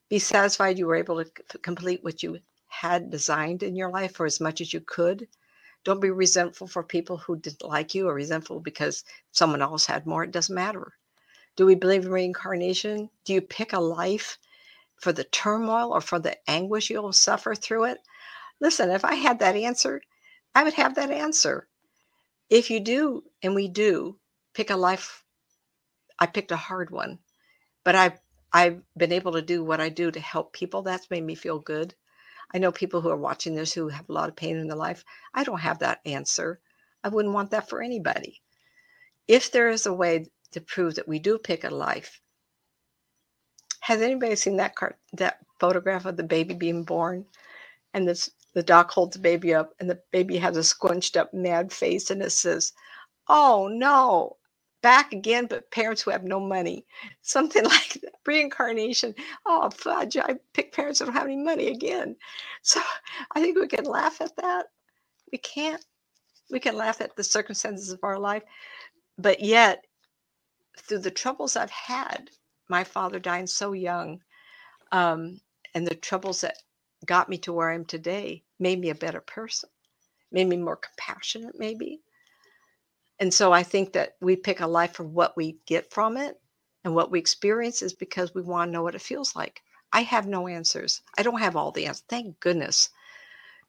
[0.08, 2.38] Be satisfied you were able to complete what you
[2.68, 5.28] had designed in your life for as much as you could.
[5.84, 10.06] Don't be resentful for people who didn't like you or resentful because someone else had
[10.06, 10.24] more.
[10.24, 10.92] It doesn't matter.
[11.56, 13.10] Do we believe in reincarnation?
[13.24, 14.38] Do you pick a life
[15.00, 17.98] for the turmoil or for the anguish you'll suffer through it?
[18.60, 20.02] Listen, if I had that answer,
[20.54, 21.68] I would have that answer.
[22.50, 24.18] If you do, and we do,
[24.54, 25.24] pick a life,
[26.18, 27.18] I picked a hard one
[27.88, 28.20] but I've
[28.52, 30.82] I've been able to do what I do to help people.
[30.82, 31.94] That's made me feel good.
[32.52, 34.76] I know people who are watching this who have a lot of pain in their
[34.76, 35.04] life.
[35.32, 36.60] I don't have that answer.
[37.02, 38.42] I wouldn't want that for anybody.
[39.26, 42.20] If there is a way to prove that we do pick a life,
[43.88, 47.26] has anybody seen that cart, that photograph of the baby being born,
[47.94, 51.34] and this the doc holds the baby up, and the baby has a squinched up
[51.34, 52.72] mad face, and it says,
[53.28, 54.38] "Oh no,
[54.82, 56.86] back again, but parents who have no money.
[57.22, 58.14] Something like that.
[58.26, 59.14] Reincarnation.
[59.46, 60.16] Oh, fudge.
[60.18, 62.16] I pick parents that don't have any money again.
[62.62, 62.80] So
[63.34, 64.66] I think we can laugh at that.
[65.32, 65.84] We can't.
[66.50, 68.44] We can laugh at the circumstances of our life.
[69.18, 69.84] But yet,
[70.78, 72.30] through the troubles I've had,
[72.68, 74.22] my father dying so young,
[74.92, 75.40] um,
[75.74, 76.56] and the troubles that
[77.06, 79.70] got me to where I am today made me a better person,
[80.32, 82.00] made me more compassionate, maybe
[83.20, 86.40] and so I think that we pick a life for what we get from it
[86.84, 89.62] and what we experience is because we want to know what it feels like.
[89.92, 91.02] I have no answers.
[91.16, 92.04] I don't have all the answers.
[92.08, 92.90] Thank goodness.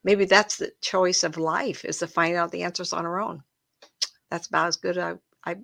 [0.03, 3.43] Maybe that's the choice of life is to find out the answers on our own.
[4.29, 4.97] That's about as good.
[4.97, 5.15] I,
[5.45, 5.57] I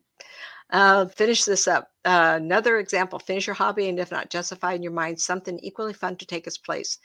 [0.71, 1.89] uh, finish this up.
[2.05, 5.93] Uh, another example: finish your hobby, and if not, justify in your mind something equally
[5.93, 6.97] fun to take its place.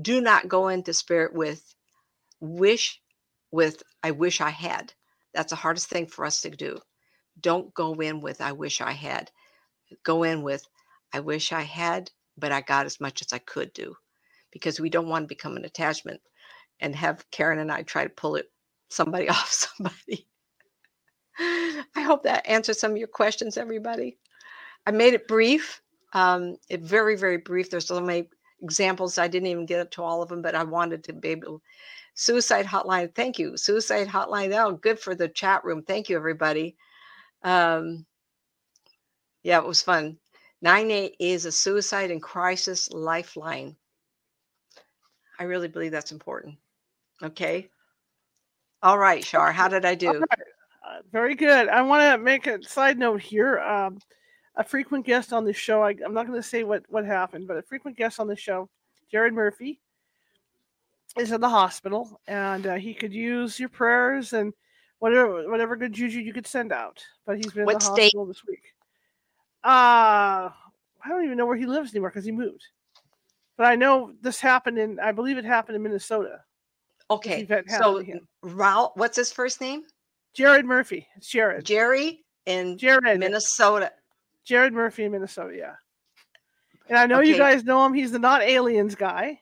[0.00, 1.74] Do not go into spirit with
[2.40, 3.00] wish,
[3.50, 4.92] with I wish I had.
[5.34, 6.78] That's the hardest thing for us to do.
[7.40, 9.30] Don't go in with, I wish I had.
[10.04, 10.64] Go in with,
[11.12, 13.94] I wish I had, but I got as much as I could do
[14.52, 16.20] because we don't want to become an attachment
[16.80, 18.46] and have Karen and I try to pull it
[18.90, 20.28] somebody off somebody.
[21.38, 24.18] I hope that answers some of your questions, everybody.
[24.86, 25.82] I made it brief,
[26.12, 27.70] um, it very, very brief.
[27.70, 28.28] There's so many
[28.62, 29.18] examples.
[29.18, 31.62] I didn't even get to all of them, but I wanted to be able
[32.14, 33.14] Suicide hotline.
[33.14, 33.56] Thank you.
[33.56, 34.52] Suicide hotline.
[34.52, 35.84] Oh, good for the chat room.
[35.84, 36.76] Thank you, everybody.
[37.44, 38.06] Um,
[39.44, 40.18] yeah, it was fun.
[40.60, 43.76] Nine eight is a suicide and crisis lifeline.
[45.38, 46.56] I really believe that's important.
[47.22, 47.68] Okay.
[48.82, 50.24] All right, Shar, how did I do?
[51.12, 51.68] Very good.
[51.68, 53.58] I want to make a side note here.
[53.60, 53.98] Um,
[54.56, 57.46] a frequent guest on the show, I, am not going to say what, what happened,
[57.46, 58.68] but a frequent guest on the show,
[59.10, 59.80] Jared Murphy,
[61.16, 64.52] is in the hospital, and uh, he could use your prayers and
[64.98, 67.02] whatever whatever good juju you could send out.
[67.26, 68.02] But he's been what in the state?
[68.04, 68.62] hospital this week.
[69.64, 70.50] Uh
[71.00, 72.64] I don't even know where he lives anymore because he moved.
[73.56, 76.40] But I know this happened in I believe it happened in Minnesota.
[77.10, 77.46] Okay.
[77.68, 78.04] So
[78.42, 79.84] Ralph, what's his first name?
[80.38, 81.08] Jared Murphy.
[81.16, 81.64] It's Jared.
[81.64, 83.90] Jerry in Jared Minnesota.
[84.44, 85.74] Jared Murphy in Minnesota, yeah.
[86.88, 87.28] And I know okay.
[87.28, 87.92] you guys know him.
[87.92, 89.40] He's the not aliens guy.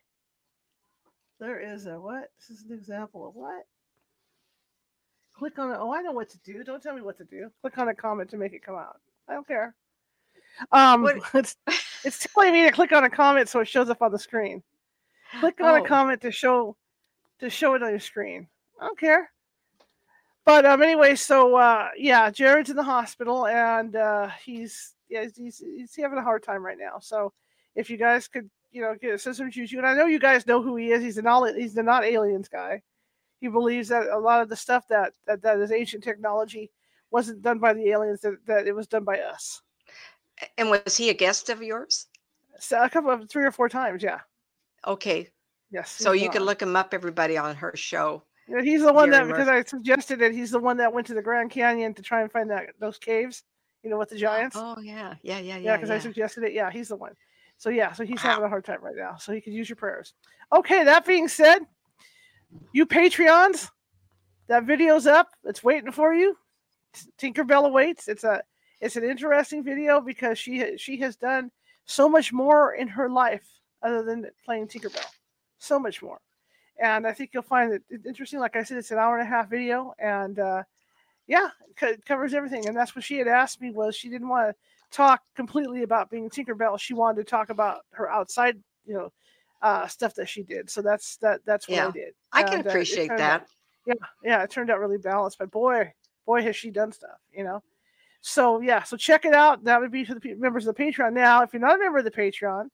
[1.39, 2.31] There is a what?
[2.39, 3.67] This is an example of what?
[5.35, 5.77] Click on it.
[5.79, 6.65] Oh, I know what to do.
[6.65, 7.51] Don't tell me what to do.
[7.61, 8.99] Click on a comment to make it come out.
[9.29, 9.75] I don't care.
[10.73, 11.57] Um, What- it's
[12.05, 14.63] it's telling me to click on a comment so it shows up on the screen.
[15.41, 15.85] Click on Oh.
[15.85, 16.75] a comment to show
[17.41, 18.49] to show it on your screen.
[18.81, 19.31] I don't care.
[20.47, 25.59] But um, anyway, so uh, yeah, Jared's in the hospital and uh, he's yeah he's,
[25.59, 27.01] he's having a hard time right now.
[27.01, 27.33] So
[27.75, 30.21] if you guys could you know get a system choose you, and I know you
[30.21, 31.03] guys know who he is.
[31.03, 32.83] He's the not he's the not aliens guy.
[33.41, 36.71] He believes that a lot of the stuff that that, that is ancient technology
[37.11, 39.63] wasn't done by the aliens; that, that it was done by us.
[40.57, 42.07] And was he a guest of yours?
[42.61, 44.21] So a couple of three or four times, yeah.
[44.87, 45.29] Okay.
[45.71, 45.91] Yes.
[45.91, 48.23] So you can look him up, everybody, on her show.
[48.49, 50.33] Yeah, he's the one that because I suggested it.
[50.33, 52.99] He's the one that went to the Grand Canyon to try and find that those
[52.99, 53.43] caves.
[53.83, 54.57] You know, with the giants.
[54.59, 55.15] Oh, yeah.
[55.23, 55.77] Yeah, yeah, yeah, yeah.
[55.77, 56.53] because I suggested it.
[56.53, 57.13] Yeah, he's the one.
[57.57, 58.31] So yeah, so he's Wow.
[58.31, 59.17] having a hard time right now.
[59.17, 60.15] So he could use your prayers.
[60.53, 61.61] Okay, that being said,
[62.73, 63.71] you Patreons,
[64.49, 65.29] that video's up.
[65.45, 66.37] It's waiting for you.
[67.19, 68.09] Tinkerbell awaits.
[68.09, 68.43] It's a
[68.81, 71.51] it's an interesting video because she she has done
[71.85, 73.47] so much more in her life
[73.83, 75.07] other than playing Tinkerbell.
[75.59, 76.21] So much more.
[76.79, 78.39] And I think you'll find it interesting.
[78.41, 80.63] Like I said, it's an hour and a half video, and uh,
[81.27, 81.49] yeah,
[81.83, 82.67] it covers everything.
[82.69, 84.55] And that's what she had asked me was she didn't want to
[84.97, 86.79] talk completely about being Tinkerbell.
[86.79, 89.13] She wanted to talk about her outside, you know,
[89.63, 90.69] uh, stuff that she did.
[90.71, 91.41] So that's that.
[91.47, 91.89] That's what Yeah.
[91.89, 92.15] I did.
[92.33, 93.49] I And, can uh, it appreciate out- that.
[93.87, 95.39] yeah, yeah, it turned out really balanced.
[95.39, 95.93] But boy,
[96.27, 97.63] boy, has she done stuff, you know.
[98.21, 99.65] So yeah, so check it out.
[99.65, 101.15] That would be for the members of the Patreon.
[101.15, 102.69] Now, if you're not a member of the Patreon,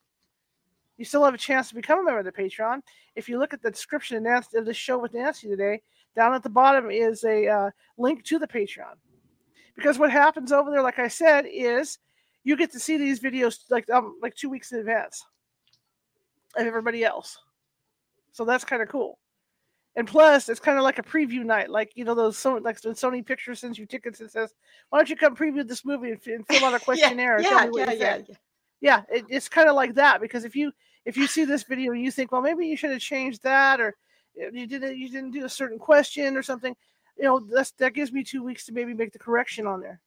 [1.02, 2.80] you still have a chance to become a member of the Patreon.
[3.16, 5.82] If you look at the description of, Nancy, of the show with Nancy today,
[6.14, 8.94] down at the bottom is a uh, link to the Patreon.
[9.74, 11.98] Because what happens over there, like I said, is
[12.44, 15.26] you get to see these videos like um, like two weeks in advance
[16.56, 17.36] of everybody else.
[18.30, 19.18] So that's kind of cool.
[19.96, 22.78] And plus, it's kind of like a preview night, like you know those so like
[22.84, 24.54] when Sony Pictures sends you tickets and says,
[24.90, 27.90] "Why don't you come preview this movie and, and fill out a questionnaire?" Yeah, yeah,
[27.90, 28.18] yeah, yeah.
[28.80, 30.70] yeah it, it's kind of like that because if you
[31.04, 33.80] if you see this video and you think well maybe you should have changed that
[33.80, 33.96] or
[34.40, 36.74] uh, you didn't you didn't do a certain question or something.
[37.18, 40.00] You know that's that gives me two weeks to maybe make the correction on there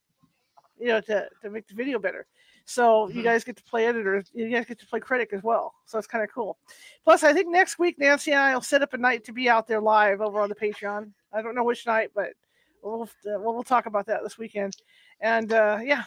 [0.79, 2.25] you know to, to make the video better.
[2.65, 3.23] So you Mhm.
[3.25, 6.07] guys get to play editor you guys get to play critic as well so it's
[6.07, 6.57] kind of cool.
[7.03, 9.47] Plus i think next week nancy and i will set up a night to be
[9.49, 11.11] out there live over on the patreon.
[11.31, 12.33] I don't know which night but
[12.81, 13.07] we'll, uh,
[13.39, 14.75] we'll, we'll talk about that this weekend.
[15.21, 16.03] And uh yeah.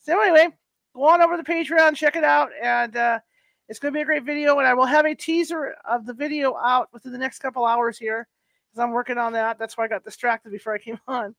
[0.00, 0.48] So anyway
[0.94, 3.20] go on over to the Patreon, check it out, and uh,
[3.68, 4.58] it's going to be a great video.
[4.58, 7.98] And I will have a teaser of the video out within the next couple hours
[7.98, 8.26] here
[8.70, 9.58] because I'm working on that.
[9.58, 11.34] That's why I got distracted before I came on.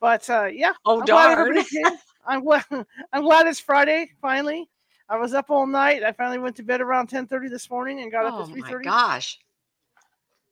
[0.00, 1.64] But uh, yeah, Oh, I'm glad darn.
[1.64, 1.84] came.
[2.26, 2.64] I'm glad.
[3.12, 4.68] I'm glad it's Friday finally.
[5.08, 6.02] I was up all night.
[6.02, 8.58] I finally went to bed around 10:30 this morning and got Oh, up at 3:30.
[8.58, 9.38] Oh my 3:30 gosh.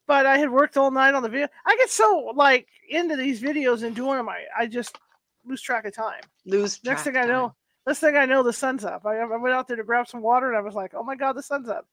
[0.07, 1.49] but I had worked all night on the video.
[1.67, 4.99] I get so like into these videos and doing them, I, I just
[5.45, 6.21] lose track of time.
[6.45, 7.29] Lose Next thing I time.
[7.87, 9.05] Next thing I know, the sun's up.
[9.07, 11.17] I, I went out there to grab some water and I was like, oh my
[11.17, 11.87] god, the sun's up.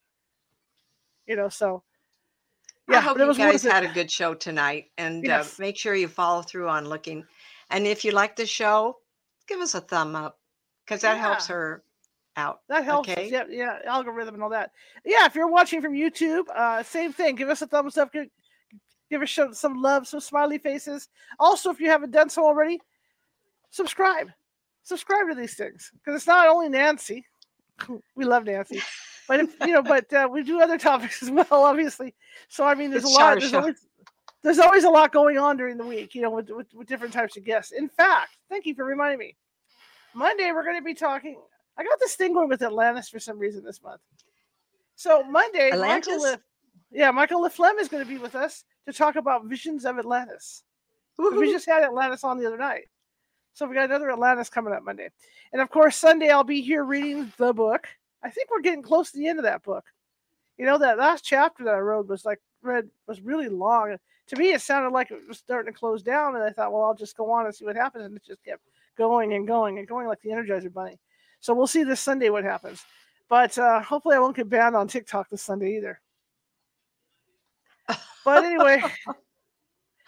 [1.27, 1.84] You know, so
[2.89, 5.59] yeah, I hope but it you was guys had a good show tonight and Yes.
[5.59, 7.23] uh, make sure you follow through on looking.
[7.69, 8.97] And if you like the show,
[9.47, 10.39] give us a thumb up
[10.85, 11.84] because that helps her
[12.35, 12.61] out.
[12.68, 13.09] That helps.
[13.09, 13.30] Okay.
[13.30, 14.72] Yeah, yeah, algorithm and all that.
[15.05, 17.35] Yeah, if you're watching from YouTube, uh, same thing.
[17.35, 18.11] Give us a thumbs up.
[18.11, 18.27] Give,
[19.09, 21.07] give us some, some love, some smiley faces.
[21.39, 22.80] Also, if you haven't done so already,
[23.69, 24.31] subscribe.
[24.84, 27.26] Subscribe to these things because it's not only Nancy.
[28.16, 28.82] we love Nancy,
[29.28, 32.14] but if you know, but uh, we do other topics as well, obviously.
[32.49, 33.40] So I mean, there's It's a lot.
[33.40, 33.88] There's always,
[34.44, 37.14] there's always a lot going on during the week, you know, with, with, with different
[37.14, 37.72] types of guests.
[37.72, 39.36] In fact, thank you for reminding me.
[40.14, 41.40] Monday we're going to be talking.
[41.78, 44.02] I got this thing going with Atlantis for some reason this month.
[44.95, 46.38] So Monday, Michael, Atlantis?
[46.91, 50.64] Yeah, Michael LaFlemme is going to be with us to talk about visions of Atlantis.
[51.18, 52.90] We just had Atlantis on the other night.
[53.53, 55.10] So we got another Atlantis coming up Monday.
[55.52, 57.88] And of course, Sunday I'll be here reading the book.
[58.23, 59.86] I think we're getting close to the end of that book.
[60.57, 63.98] You know, that last chapter that I wrote was like read was really long.
[64.28, 66.84] To me, it sounded like it was starting to close down, and I thought, well,
[66.84, 68.06] I'll just go on and see what happens.
[68.06, 68.61] And it just kept
[68.98, 70.99] going and going and going like the Energizer Bunny.
[71.40, 72.84] So we'll see this Sunday what happens.
[73.28, 75.99] But uh, hopefully, I won't get banned on TikTok this Sunday either.
[78.23, 78.82] But anyway,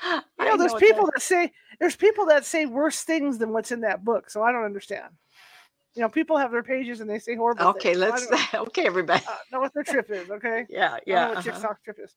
[0.40, 3.52] you know, there's what people that- that say there's people that say worse things than
[3.52, 4.30] what's in that book.
[4.30, 5.10] So I don't understand.
[5.96, 7.66] You know, people have their pages and they say horrible.
[7.68, 8.28] Okay, things.
[8.30, 8.54] let's.
[8.54, 9.24] Okay, everybody.
[9.28, 10.30] uh, know what their trip is.
[10.30, 10.66] Okay.
[10.70, 11.16] Yeah, yeah.
[11.16, 11.52] know what uh-huh.
[11.52, 12.16] TikTok trip is.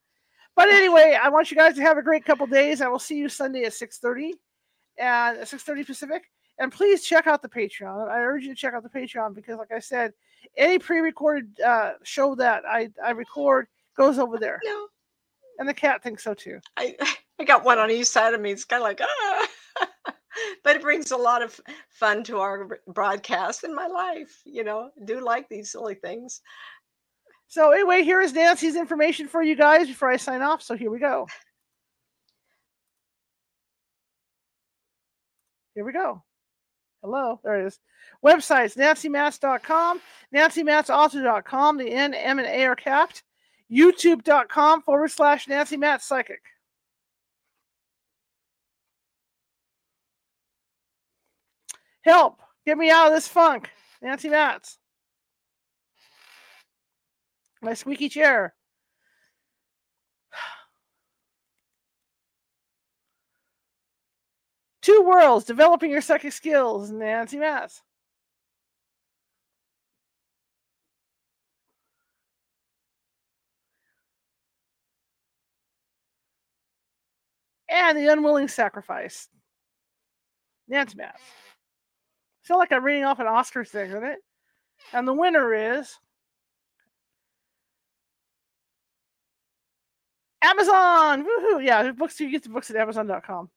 [0.55, 2.81] But anyway, I want you guys to have a great couple days.
[2.81, 4.33] I will see you Sunday at 6:30
[4.99, 6.23] and 6:30 Pacific.
[6.59, 8.09] And please check out the Patreon.
[8.09, 10.15] I urge you to check out the Patreon because, like I said,
[10.57, 14.89] any pre-recorded uh, show that I, I record goes over there, No,
[15.59, 16.61] and the cat thinks so too.
[16.77, 16.97] I
[17.39, 18.51] I got one on each side of me.
[18.53, 19.49] It's kind of like ah.
[20.65, 21.61] but it brings a lot of
[21.91, 24.41] fun to our broadcast and my life.
[24.45, 26.41] You know, do like these silly things.
[27.49, 30.63] So anyway, here is Nancy's information for you guys before I sign off.
[30.63, 31.27] So here we go.
[35.75, 36.23] Here we go.
[37.03, 37.79] Hello, there it is.
[38.25, 40.01] Websites nancymatz.com,
[40.35, 41.77] nancymatzauthor.com.
[41.77, 43.23] The N, M, and A are capped.
[43.71, 46.43] YouTube.com forward slash Nancy Matz Psychic.
[52.03, 52.41] Help!
[52.65, 53.71] Get me out of this funk.
[54.03, 54.79] Nancy Matz.
[57.63, 58.55] My squeaky chair.
[64.83, 66.93] Two worlds, developing your psychic skills.
[66.93, 67.83] Nancy Matz.
[77.77, 79.29] And the unwilling sacrifice.
[80.67, 81.21] Nancy Matz.
[81.21, 84.19] I feel like I'm reading off an Oscar thing, isn't it?
[84.95, 85.95] And the winner is
[90.41, 91.25] Amazon.
[91.27, 91.63] Woohoo!
[91.63, 93.51] Yeah, books you get the books at Amazon.com.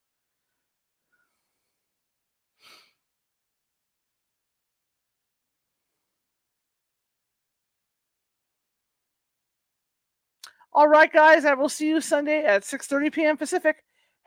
[10.74, 11.46] All right, guys.
[11.46, 13.38] I will see you Sunday at 6:30 p.m.
[13.38, 13.84] Pacific.